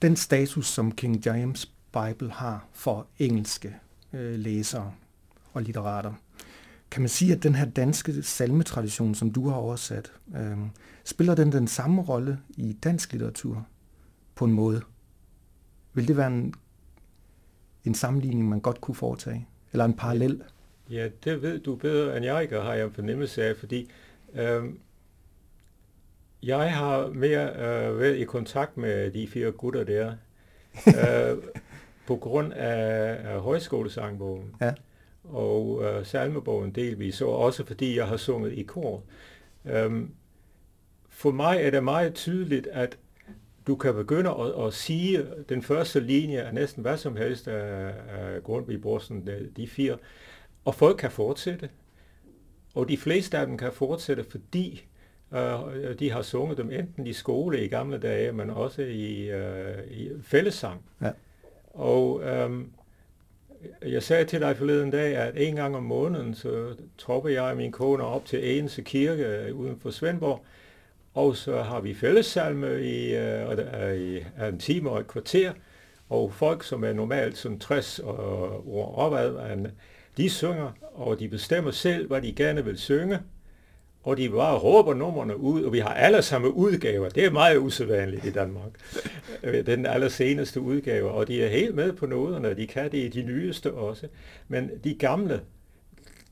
den 0.02 0.16
status, 0.16 0.68
som 0.68 0.92
King 0.92 1.26
James 1.26 1.66
Bible 1.66 2.32
har 2.32 2.68
for 2.74 3.08
engelske 3.20 3.76
øh, 4.14 4.40
læsere 4.40 4.94
og 5.54 5.62
litterater, 5.62 6.14
kan 6.92 7.02
man 7.02 7.10
sige, 7.10 7.34
at 7.34 7.44
den 7.44 7.56
her 7.56 7.66
danske 7.66 8.24
salmetradition, 8.24 9.16
som 9.16 9.32
du 9.32 9.50
har 9.50 9.56
oversat, 9.56 10.12
øh, 10.38 10.58
spiller 11.04 11.36
den 11.36 11.52
den 11.52 11.68
samme 11.68 12.02
rolle 12.02 12.40
i 12.58 12.74
dansk 12.74 13.12
litteratur 13.12 13.68
på 14.36 14.46
en 14.46 14.52
måde? 14.52 14.82
Vil 15.94 16.08
det 16.08 16.18
være 16.18 16.28
en, 16.28 16.54
en 17.86 17.96
sammenligning, 17.96 18.50
man 18.50 18.60
godt 18.60 18.82
kunne 18.82 18.96
foretage? 18.96 19.48
Eller 19.72 19.86
en 19.86 19.94
parallel? 19.94 20.44
Ja, 20.90 21.10
det 21.24 21.42
ved 21.42 21.60
du 21.60 21.76
bedre 21.76 22.18
end 22.18 22.26
jeg 22.26 22.48
gør, 22.48 22.64
har 22.64 22.74
jeg 22.74 22.92
fornemmelse 22.94 23.44
af, 23.44 23.58
fordi 23.58 23.90
øh, 24.34 24.64
jeg 26.44 26.76
har 26.76 27.08
mere 27.08 27.50
øh, 27.50 28.00
været 28.00 28.18
i 28.18 28.24
kontakt 28.24 28.78
med 28.78 29.12
de 29.12 29.28
fire 29.28 29.52
gutter 29.52 29.84
der, 29.84 30.14
øh, 30.88 31.38
på 32.08 32.16
grund 32.16 32.54
af, 32.54 33.18
af 33.34 33.42
højskolesangbogen. 33.42 34.56
Ja 34.62 34.74
og 35.30 35.84
øh, 35.84 36.06
salmebogen 36.06 36.72
delvis, 36.72 37.22
og 37.22 37.38
også 37.38 37.66
fordi 37.66 37.98
jeg 37.98 38.08
har 38.08 38.18
sunget 38.18 38.54
i 38.54 38.64
kor. 38.64 39.04
Øhm, 39.66 40.12
for 41.10 41.32
mig 41.32 41.58
er 41.62 41.72
det 41.72 41.84
meget 41.84 42.14
tydeligt, 42.14 42.68
at 42.68 42.98
du 43.68 43.76
kan 43.76 43.94
begynde 43.94 44.30
at, 44.30 44.66
at 44.66 44.74
sige 44.74 45.26
den 45.50 45.62
første 45.62 46.00
linje 46.00 46.42
af 46.42 46.54
næsten 46.54 46.82
hvad 46.82 46.98
som 46.98 47.16
helst 47.16 47.48
af, 47.48 47.94
af 48.08 48.44
Grundtvig, 48.44 48.82
Borsen, 48.82 49.30
de 49.58 49.68
fire, 49.68 49.98
og 50.66 50.76
folk 50.76 50.98
kan 50.98 51.12
fortsætte. 51.12 51.70
Og 52.76 52.90
de 52.90 52.98
fleste 52.98 53.38
af 53.38 53.48
dem 53.48 53.58
kan 53.58 53.74
fortsætte, 53.74 54.24
fordi 54.24 54.86
uh, 55.32 56.00
de 56.00 56.12
har 56.12 56.22
sunget 56.22 56.58
dem 56.58 56.72
enten 56.72 57.08
i 57.08 57.14
skole 57.14 57.66
i 57.66 57.68
gamle 57.68 57.98
dage, 57.98 58.32
men 58.32 58.50
også 58.50 58.82
i, 58.82 59.32
uh, 59.34 59.92
i 59.92 60.10
fællessang. 60.24 60.82
Ja. 61.02 61.12
Og 61.74 62.22
um, 62.46 62.72
jeg 63.86 64.04
sagde 64.04 64.26
til 64.26 64.42
dig 64.42 64.58
forleden 64.58 64.92
dag, 64.92 65.16
at 65.16 65.34
en 65.36 65.56
gang 65.56 65.76
om 65.76 65.84
måneden, 65.84 66.36
så 66.36 66.76
tropper 66.98 67.30
jeg 67.30 67.44
og 67.44 67.58
min 67.58 67.72
kone 67.72 68.04
op 68.04 68.26
til 68.26 68.60
Ense 68.60 68.82
Kirke 68.82 69.54
uden 69.54 69.80
for 69.80 69.90
Svendborg, 69.90 70.46
og 71.14 71.36
så 71.36 71.62
har 71.62 71.82
vi 71.82 71.94
fællessalme 71.94 72.82
i, 72.82 73.16
uh, 73.18 73.98
i 73.98 74.24
en 74.50 74.60
time 74.60 74.90
og 74.90 75.00
et 75.00 75.08
kvarter, 75.08 75.54
og 76.10 76.34
folk, 76.34 76.64
som 76.64 76.84
er 76.84 76.94
normalt 76.94 77.38
sådan 77.38 77.60
60 77.60 78.00
år 78.00 78.96
opad, 78.98 79.66
de 80.18 80.30
synger, 80.30 80.72
og 80.94 81.20
de 81.20 81.28
bestemmer 81.28 81.72
selv, 81.72 82.08
hvad 82.08 82.22
de 82.22 82.34
gerne 82.34 82.66
vil 82.66 82.78
synge, 82.78 83.20
og 84.08 84.18
de 84.18 84.30
bare 84.30 84.58
råber 84.58 84.94
numrene 84.94 85.38
ud, 85.38 85.64
og 85.64 85.74
vi 85.74 85.80
har 85.80 85.94
alle 85.94 86.22
samme 86.22 86.54
udgaver. 86.54 87.10
Det 87.10 87.26
er 87.26 87.32
meget 87.32 87.58
usædvanligt 87.58 88.26
i 88.26 88.32
Danmark. 88.32 88.72
Den 89.66 89.86
allerseneste 89.86 90.62
udgave, 90.62 91.12
og 91.12 91.28
de 91.28 91.44
er 91.44 91.48
helt 91.48 91.76
med 91.76 91.94
på 91.94 92.06
noderne, 92.06 92.56
de 92.56 92.68
kan 92.68 92.92
det 92.92 92.98
i 92.98 93.08
de 93.08 93.24
nyeste 93.24 93.74
også. 93.74 94.08
Men 94.48 94.72
de 94.84 94.94
gamle, 94.94 95.42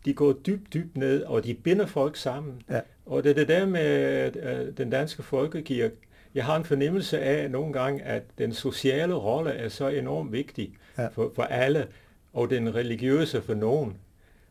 de 0.05 0.13
går 0.13 0.33
dybt, 0.33 0.73
dybt 0.73 0.97
ned, 0.97 1.23
og 1.23 1.43
de 1.43 1.53
binder 1.53 1.85
folk 1.85 2.15
sammen. 2.15 2.61
Ja. 2.69 2.79
Og 3.05 3.23
det 3.23 3.29
er 3.29 3.33
det 3.33 3.47
der 3.47 3.65
med 3.65 4.31
uh, 4.35 4.77
den 4.77 4.89
danske 4.89 5.23
folkekirke. 5.23 5.95
Jeg 6.35 6.45
har 6.45 6.55
en 6.55 6.65
fornemmelse 6.65 7.19
af 7.19 7.51
nogle 7.51 7.73
gange, 7.73 8.03
at 8.03 8.23
den 8.37 8.53
sociale 8.53 9.13
rolle 9.13 9.51
er 9.51 9.69
så 9.69 9.87
enormt 9.87 10.31
vigtig 10.31 10.73
ja. 10.97 11.07
for, 11.07 11.31
for 11.35 11.43
alle, 11.43 11.87
og 12.33 12.49
den 12.49 12.75
religiøse 12.75 13.41
for 13.41 13.53
nogen. 13.53 13.97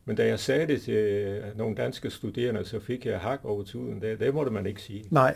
Men 0.06 0.16
da 0.16 0.26
jeg 0.26 0.38
sagde 0.38 0.66
det 0.66 0.82
til 0.82 0.94
øh, 0.94 1.58
nogle 1.58 1.76
danske 1.76 2.10
studerende, 2.10 2.64
så 2.64 2.80
fik 2.80 3.06
jeg 3.06 3.18
hak 3.18 3.40
over 3.44 3.62
tuden. 3.62 4.00
Det, 4.00 4.20
det 4.20 4.34
måtte 4.34 4.52
man 4.52 4.66
ikke 4.66 4.82
sige. 4.82 5.04
Nej. 5.10 5.34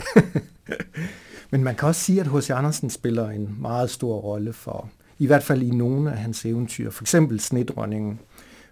Men 1.51 1.65
man 1.65 1.75
kan 1.75 1.89
også 1.89 2.01
sige, 2.01 2.21
at 2.21 2.27
H.C. 2.27 2.51
Andersen 2.51 2.91
spiller 2.91 3.29
en 3.29 3.57
meget 3.61 3.91
stor 3.91 4.17
rolle 4.21 4.53
for, 4.53 4.91
i 5.19 5.27
hvert 5.27 5.43
fald 5.43 5.63
i 5.63 5.71
nogle 5.71 6.11
af 6.11 6.19
hans 6.19 6.47
eventyr. 6.47 6.91
For 6.91 7.05
eksempel 7.05 7.41
Snedronningen 7.41 8.21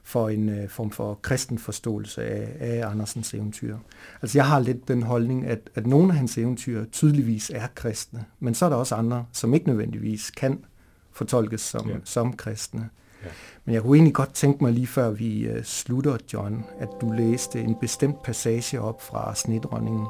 for 0.03 0.29
en 0.29 0.49
uh, 0.49 0.69
form 0.69 0.91
for 0.91 1.15
kristen 1.23 1.59
forståelse 1.59 2.25
af, 2.25 2.57
af 2.61 2.91
Andersens 2.91 3.35
eventyr. 3.35 3.77
Altså 4.23 4.39
jeg 4.39 4.47
har 4.47 4.61
lidt 4.61 4.89
den 4.89 5.03
holdning, 5.03 5.47
at, 5.47 5.59
at 5.75 5.87
nogle 5.87 6.09
af 6.13 6.19
hans 6.19 6.39
eventyr 6.39 6.85
tydeligvis 6.85 7.51
er 7.55 7.67
kristne, 7.75 8.25
men 8.41 8.55
så 8.55 8.65
er 8.65 8.69
der 8.69 8.77
også 8.77 8.95
andre, 8.95 9.27
som 9.33 9.55
ikke 9.55 9.67
nødvendigvis 9.67 10.31
kan 10.31 10.65
fortolkes 11.13 11.61
som, 11.61 11.89
ja. 11.89 11.97
som 12.05 12.37
kristne. 12.37 12.89
Ja. 13.25 13.29
Men 13.67 13.75
jeg 13.75 13.83
kunne 13.83 13.97
egentlig 13.97 14.15
godt 14.15 14.35
tænke 14.35 14.65
mig 14.65 14.73
lige 14.73 14.87
før 14.87 15.11
vi 15.11 15.41
øh, 15.41 15.65
slutter, 15.65 16.17
John, 16.33 16.65
at 16.79 16.89
du 17.01 17.11
læste 17.11 17.61
en 17.61 17.75
bestemt 17.75 18.23
passage 18.23 18.81
op 18.81 19.03
fra 19.03 19.35
Snedronningen. 19.35 20.07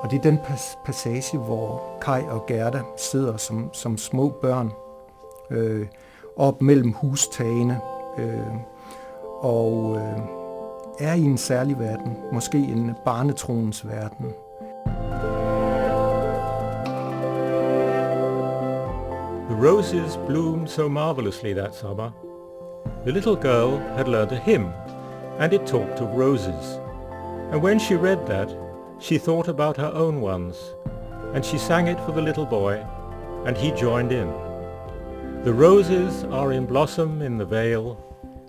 Og 0.00 0.10
det 0.10 0.18
er 0.18 0.22
den 0.22 0.38
pas- 0.38 0.78
passage, 0.84 1.38
hvor 1.38 1.82
Kai 2.00 2.22
og 2.22 2.46
Gerda 2.46 2.82
sidder 2.96 3.36
som, 3.36 3.70
som 3.72 3.98
små 3.98 4.28
børn 4.42 4.72
øh, 5.50 5.86
op 6.36 6.62
mellem 6.62 6.92
hustagene 6.92 7.80
øh, 8.18 8.56
og 9.40 9.96
øh, 9.96 10.18
er 10.98 11.14
i 11.14 11.22
en 11.22 11.38
særlig 11.38 11.78
verden, 11.78 12.16
måske 12.32 12.58
en 12.58 12.94
barnetroens 13.04 13.86
verden. 13.86 14.26
The 19.50 19.68
roses 19.68 20.20
bloomed 20.26 20.68
so 20.68 20.88
marvelously 20.88 21.52
that 21.54 21.74
summer. 21.74 22.27
The 23.08 23.14
little 23.14 23.36
girl 23.36 23.78
had 23.96 24.06
learned 24.06 24.32
a 24.32 24.38
hymn, 24.38 24.70
and 25.38 25.54
it 25.54 25.66
talked 25.66 25.98
of 26.00 26.10
roses. 26.10 26.78
And 27.50 27.62
when 27.62 27.78
she 27.78 27.94
read 27.94 28.26
that, 28.26 28.54
she 28.98 29.16
thought 29.16 29.48
about 29.48 29.78
her 29.78 29.90
own 29.94 30.20
ones, 30.20 30.58
and 31.32 31.42
she 31.42 31.56
sang 31.56 31.86
it 31.86 31.98
for 32.00 32.12
the 32.12 32.20
little 32.20 32.44
boy, 32.44 32.84
and 33.46 33.56
he 33.56 33.70
joined 33.70 34.12
in. 34.12 34.28
The 35.42 35.54
roses 35.54 36.24
are 36.24 36.52
in 36.52 36.66
blossom 36.66 37.22
in 37.22 37.38
the 37.38 37.46
vale, 37.46 37.96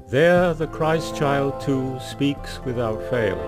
there 0.10 0.54
the 0.54 0.68
Christ 0.68 1.16
child 1.16 1.62
too 1.62 1.98
speaks 2.02 2.60
without 2.66 3.02
fail. 3.10 3.40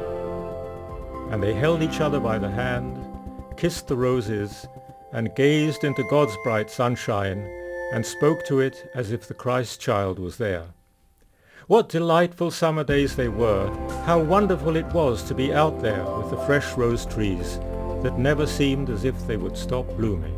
And 1.29 1.43
they 1.43 1.53
held 1.53 1.83
each 1.83 1.99
other 1.99 2.21
by 2.21 2.37
the 2.37 2.51
hand, 2.51 2.97
kissed 3.57 3.89
the 3.89 3.97
roses, 3.97 4.65
and 5.11 5.35
gazed 5.35 5.83
into 5.83 6.05
God's 6.05 6.37
bright 6.45 6.71
sunshine, 6.71 7.39
and 7.91 8.05
spoke 8.05 8.45
to 8.45 8.61
it 8.61 8.89
as 8.95 9.11
if 9.11 9.27
the 9.27 9.33
Christ 9.33 9.81
child 9.81 10.17
was 10.17 10.37
there. 10.37 10.67
What 11.71 11.87
delightful 11.87 12.51
summer 12.51 12.83
days 12.83 13.15
they 13.15 13.29
were. 13.29 13.69
How 14.05 14.19
wonderful 14.19 14.75
it 14.75 14.93
was 14.93 15.23
to 15.23 15.33
be 15.33 15.53
out 15.53 15.79
there 15.81 16.03
with 16.17 16.29
the 16.29 16.45
fresh 16.45 16.77
rose 16.77 17.05
trees 17.05 17.59
that 18.03 18.19
never 18.19 18.45
seemed 18.45 18.89
as 18.89 19.05
if 19.05 19.15
they 19.25 19.37
would 19.37 19.57
stop 19.57 19.85
blooming. 19.97 20.35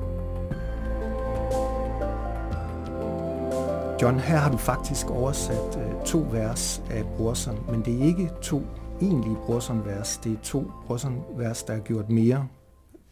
John, 4.01 4.19
her 4.19 4.37
har 4.37 4.51
du 4.51 4.57
faktisk 4.57 5.09
oversat 5.09 5.75
uh, 5.75 6.03
to 6.05 6.27
vers 6.31 6.81
af 6.91 7.05
Brorson, 7.17 7.65
men 7.69 7.81
det 7.81 8.01
er 8.01 8.05
ikke 8.05 8.29
to 8.41 8.63
egentlige 9.01 9.37
Brorson-vers. 9.45 10.17
Det 10.17 10.31
er 10.31 10.43
to 10.43 10.71
Brorson-vers, 10.87 11.63
der 11.63 11.73
er 11.73 11.79
gjort 11.79 12.09
mere 12.09 12.47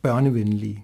børnevenlige. 0.02 0.84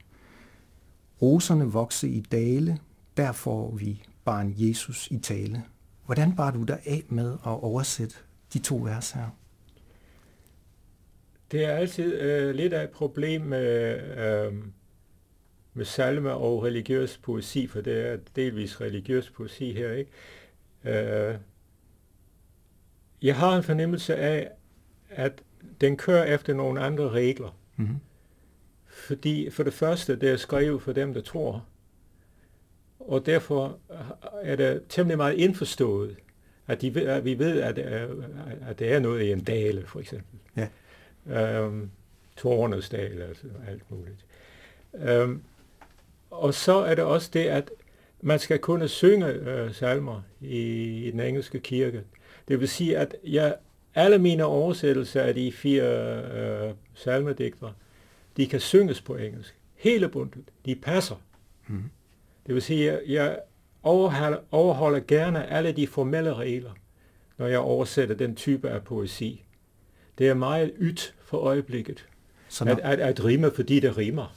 Roserne 1.22 1.66
vokse 1.66 2.10
i 2.10 2.20
dale, 2.20 2.78
der 3.18 3.32
får 3.32 3.72
vi 3.76 4.04
barn 4.26 4.54
Jesus 4.58 5.08
i 5.12 5.18
tale. 5.18 5.64
Hvordan 6.08 6.36
bar 6.36 6.52
du 6.52 6.64
dig 6.64 6.80
af 6.86 7.04
med 7.10 7.34
at 7.34 7.64
oversætte 7.64 8.16
de 8.54 8.60
to 8.60 8.76
vers 8.76 9.12
her? 9.12 9.30
Det 11.52 11.66
er 11.66 11.72
altid 11.72 12.22
øh, 12.22 12.56
lidt 12.56 12.74
af 12.74 12.84
et 12.84 12.90
problem 12.90 13.42
med, 13.42 14.00
øh, 14.18 14.54
med 15.74 15.86
salme 15.86 16.32
og 16.32 16.64
religiøs 16.64 17.18
poesi, 17.18 17.68
for 17.68 17.82
det 17.82 18.08
er 18.08 18.18
delvis 18.36 18.82
religiøs 18.82 19.30
poesi 19.30 19.74
her, 19.74 19.92
ikke? 19.92 20.12
Øh, 20.84 21.38
jeg 23.22 23.36
har 23.36 23.58
en 23.58 23.64
fornemmelse 23.64 24.16
af, 24.16 24.52
at 25.10 25.44
den 25.82 25.98
kører 25.98 26.24
efter 26.24 26.54
nogle 26.54 26.82
andre 26.82 27.10
regler. 27.10 27.60
Mm-hmm. 27.76 28.00
Fordi 28.86 29.50
for 29.50 29.64
det 29.64 29.74
første, 29.74 30.16
det 30.16 30.30
er 30.30 30.38
skrevet 30.38 30.82
for 30.82 30.92
dem, 30.92 31.14
der 31.14 31.22
tror 31.22 31.66
og 33.08 33.26
derfor 33.26 33.78
er 34.42 34.56
det 34.56 34.82
temmelig 34.90 35.18
meget 35.18 35.34
indforstået, 35.34 36.16
at, 36.68 36.82
de 36.82 37.10
at 37.10 37.26
vi 37.26 37.40
ved, 37.40 37.62
at, 37.62 37.78
at 38.68 38.80
det 38.80 38.94
er 38.94 39.00
noget 39.00 39.24
i 39.24 39.32
en 39.32 39.44
dale, 39.44 39.86
for 39.86 40.00
eksempel. 40.00 40.40
Ja. 40.56 40.68
Øhm, 41.30 41.90
Tårnes 42.38 42.90
dale, 42.90 43.24
altså 43.24 43.48
alt 43.68 43.92
muligt. 43.92 44.26
Øhm, 44.94 45.42
og 46.30 46.54
så 46.54 46.74
er 46.74 46.96
det 46.96 47.04
også 47.04 47.30
det, 47.34 47.46
at 47.46 47.72
man 48.22 48.40
skal 48.40 48.60
kunne 48.60 48.88
synge 48.88 49.28
øh, 49.28 49.74
salmer 49.74 50.22
i, 50.42 50.60
i 51.08 51.12
den 51.12 51.20
engelske 51.20 51.60
kirke. 51.60 52.04
Det 52.48 52.60
vil 52.60 52.68
sige, 52.68 52.98
at 52.98 53.16
jeg, 53.24 53.56
alle 53.96 54.18
mine 54.18 54.46
oversættelser 54.46 55.22
af 55.22 55.34
de 55.34 55.52
fire 55.52 55.84
øh, 56.34 56.74
salmedigtere, 56.94 57.74
de 58.38 58.48
kan 58.48 58.60
synges 58.60 59.02
på 59.02 59.16
engelsk. 59.16 59.56
Hele 59.76 60.10
bundet. 60.10 60.44
De 60.66 60.76
passer. 60.76 61.16
Mm. 61.68 61.84
Det 62.48 62.56
vil 62.56 62.62
sige, 62.62 62.92
at 62.92 63.02
jeg 63.08 63.40
overholder, 63.84 64.38
overholder 64.52 65.00
gerne 65.00 65.48
alle 65.48 65.72
de 65.72 65.88
formelle 65.88 66.34
regler, 66.34 66.72
når 67.38 67.48
jeg 67.48 67.60
oversætter 67.60 68.16
den 68.16 68.36
type 68.36 68.70
af 68.70 68.84
poesi. 68.84 69.46
Det 70.18 70.28
er 70.28 70.34
meget 70.34 70.72
ydt 70.80 71.16
for 71.24 71.38
øjeblikket. 71.38 72.08
At, 72.62 72.80
at, 72.80 73.00
at 73.00 73.26
rime, 73.26 73.52
fordi 73.52 73.80
det 73.80 73.98
rimer. 73.98 74.36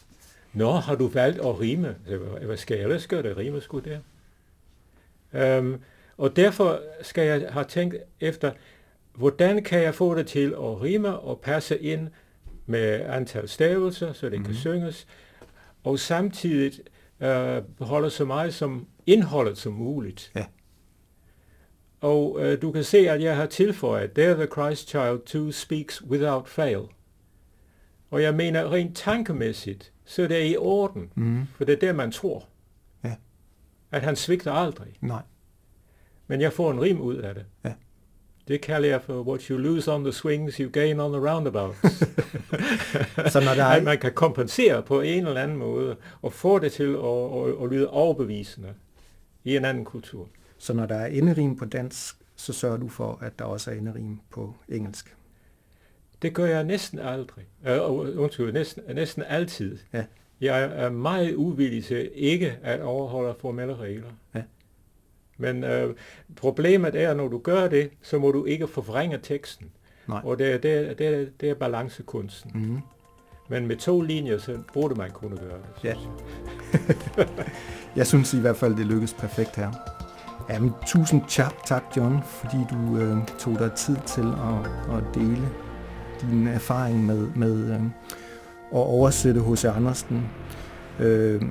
Nå, 0.52 0.70
har 0.72 0.94
du 0.94 1.08
valgt 1.08 1.38
at 1.38 1.60
rime? 1.60 1.96
Hvad 2.42 2.56
skal 2.56 2.74
jeg 2.74 2.84
ellers 2.84 3.06
gøre? 3.06 3.22
Det 3.22 3.36
rimer 3.36 3.60
sgu 3.60 3.78
der. 3.78 5.58
Um, 5.58 5.80
og 6.16 6.36
derfor 6.36 6.80
skal 7.02 7.26
jeg 7.26 7.52
have 7.52 7.64
tænkt 7.64 7.96
efter, 8.20 8.52
hvordan 9.14 9.62
kan 9.62 9.82
jeg 9.82 9.94
få 9.94 10.14
det 10.14 10.26
til 10.26 10.48
at 10.50 10.82
rime 10.82 11.18
og 11.18 11.40
passe 11.40 11.78
ind 11.78 12.08
med 12.66 13.00
antal 13.00 13.48
stavelser, 13.48 14.12
så 14.12 14.26
det 14.26 14.32
mm-hmm. 14.32 14.44
kan 14.44 14.52
mhm. 14.52 14.60
synges, 14.60 15.06
og 15.84 15.98
samtidig 15.98 16.72
øh, 17.20 17.62
beholder 17.78 18.08
så 18.08 18.24
meget 18.24 18.54
som 18.54 18.86
indholdet 19.06 19.58
som 19.58 19.72
muligt. 19.72 20.32
Ja. 20.36 20.44
Og 22.00 22.38
øh, 22.40 22.62
du 22.62 22.72
kan 22.72 22.84
se, 22.84 22.98
at 23.10 23.22
jeg 23.22 23.36
har 23.36 23.46
tilføjet, 23.46 24.12
There 24.12 24.34
the 24.34 24.46
Christ 24.46 24.88
Child 24.88 25.26
too 25.26 25.50
speaks 25.50 26.04
without 26.04 26.48
fail. 26.48 26.82
Og 28.10 28.22
jeg 28.22 28.34
mener 28.34 28.72
rent 28.72 28.96
tankemæssigt, 28.96 29.92
så 30.04 30.22
det 30.22 30.36
er 30.36 30.44
i 30.44 30.56
orden, 30.56 31.12
mm. 31.14 31.46
for 31.54 31.64
det 31.64 31.72
er 31.72 31.78
det, 31.86 31.94
man 31.94 32.12
tror. 32.12 32.48
Ja. 33.04 33.14
At 33.90 34.02
han 34.02 34.16
svigter 34.16 34.52
aldrig. 34.52 34.98
Nej. 35.00 35.22
Men 36.26 36.40
jeg 36.40 36.52
får 36.52 36.70
en 36.70 36.80
rim 36.80 37.00
ud 37.00 37.16
af 37.16 37.34
det. 37.34 37.46
Ja. 37.64 37.72
Det 38.50 38.60
kalder 38.60 38.88
jeg 38.88 39.02
for 39.02 39.22
what 39.22 39.42
you 39.42 39.58
lose 39.58 39.92
on 39.92 40.04
the 40.04 40.12
swings, 40.12 40.56
you 40.56 40.70
gain 40.70 41.00
on 41.00 41.12
the 41.12 41.30
roundabouts. 41.30 41.98
så 43.32 43.40
når 43.40 43.54
der 43.54 43.64
er... 43.64 43.76
At 43.76 43.82
man 43.82 43.98
kan 43.98 44.12
kompensere 44.12 44.82
på 44.82 45.00
en 45.00 45.26
eller 45.26 45.40
anden 45.40 45.56
måde, 45.56 45.96
og 46.22 46.32
få 46.32 46.58
det 46.58 46.72
til 46.72 46.94
at, 46.94 47.48
at, 47.48 47.64
at 47.64 47.70
lyde 47.70 47.90
overbevisende 47.90 48.74
i 49.44 49.56
en 49.56 49.64
anden 49.64 49.84
kultur. 49.84 50.28
Så 50.58 50.72
når 50.72 50.86
der 50.86 50.94
er 50.94 51.06
enderim 51.06 51.56
på 51.56 51.64
dansk, 51.64 52.16
så 52.36 52.52
sørger 52.52 52.76
du 52.76 52.88
for, 52.88 53.18
at 53.22 53.38
der 53.38 53.44
også 53.44 53.70
er 53.70 53.74
enderim 53.74 54.20
på 54.30 54.54
engelsk? 54.68 55.16
Det 56.22 56.34
gør 56.34 56.46
jeg 56.46 56.64
næsten 56.64 56.98
aldrig. 56.98 57.44
Uh, 57.66 58.18
undskyld, 58.18 58.52
næsten, 58.52 58.82
næsten 58.94 59.22
altid. 59.28 59.78
Ja. 59.92 60.04
Jeg 60.40 60.62
er 60.62 60.90
meget 60.90 61.34
uvillig 61.34 61.84
til 61.84 62.10
ikke 62.14 62.58
at 62.62 62.80
overholde 62.80 63.34
formelle 63.40 63.76
regler. 63.76 64.10
Ja. 64.34 64.42
Men 65.40 65.64
øh, 65.64 65.94
problemet 66.36 66.94
er, 66.94 67.10
at 67.10 67.16
når 67.16 67.28
du 67.28 67.38
gør 67.38 67.68
det, 67.68 67.90
så 68.02 68.18
må 68.18 68.32
du 68.32 68.44
ikke 68.44 68.66
forvrænge 68.66 69.18
teksten. 69.22 69.66
Nej. 70.08 70.20
Og 70.24 70.38
det, 70.38 70.62
det, 70.62 70.98
det, 70.98 71.32
det 71.40 71.50
er 71.50 71.54
balancekunsten. 71.54 72.50
Mm-hmm. 72.54 72.80
Men 73.48 73.66
med 73.66 73.76
to 73.76 74.00
linjer, 74.00 74.38
så 74.38 74.58
burde 74.72 74.94
man 74.94 75.10
kunne 75.10 75.36
gøre 75.36 75.58
det. 75.58 75.84
Ja. 75.84 75.94
jeg 77.96 78.06
synes 78.06 78.34
i 78.34 78.40
hvert 78.40 78.56
fald, 78.56 78.76
det 78.76 78.86
lykkes 78.86 79.14
perfekt 79.14 79.56
her. 79.56 79.70
Jamen, 80.50 80.72
tusind 80.86 81.22
tak, 81.28 81.54
tak 81.66 81.82
John, 81.96 82.22
fordi 82.24 82.56
du 82.70 82.98
øh, 82.98 83.16
tog 83.38 83.58
dig 83.58 83.72
tid 83.72 83.96
til 84.06 84.22
at, 84.22 84.96
at 84.96 85.04
dele 85.14 85.48
din 86.20 86.46
erfaring 86.46 87.06
med, 87.06 87.28
med 87.36 87.70
øh, 87.70 87.82
at 88.72 88.86
oversætte 88.86 89.40
H.C. 89.40 89.64
Andersen. 89.64 90.28
Øh, 90.98 91.42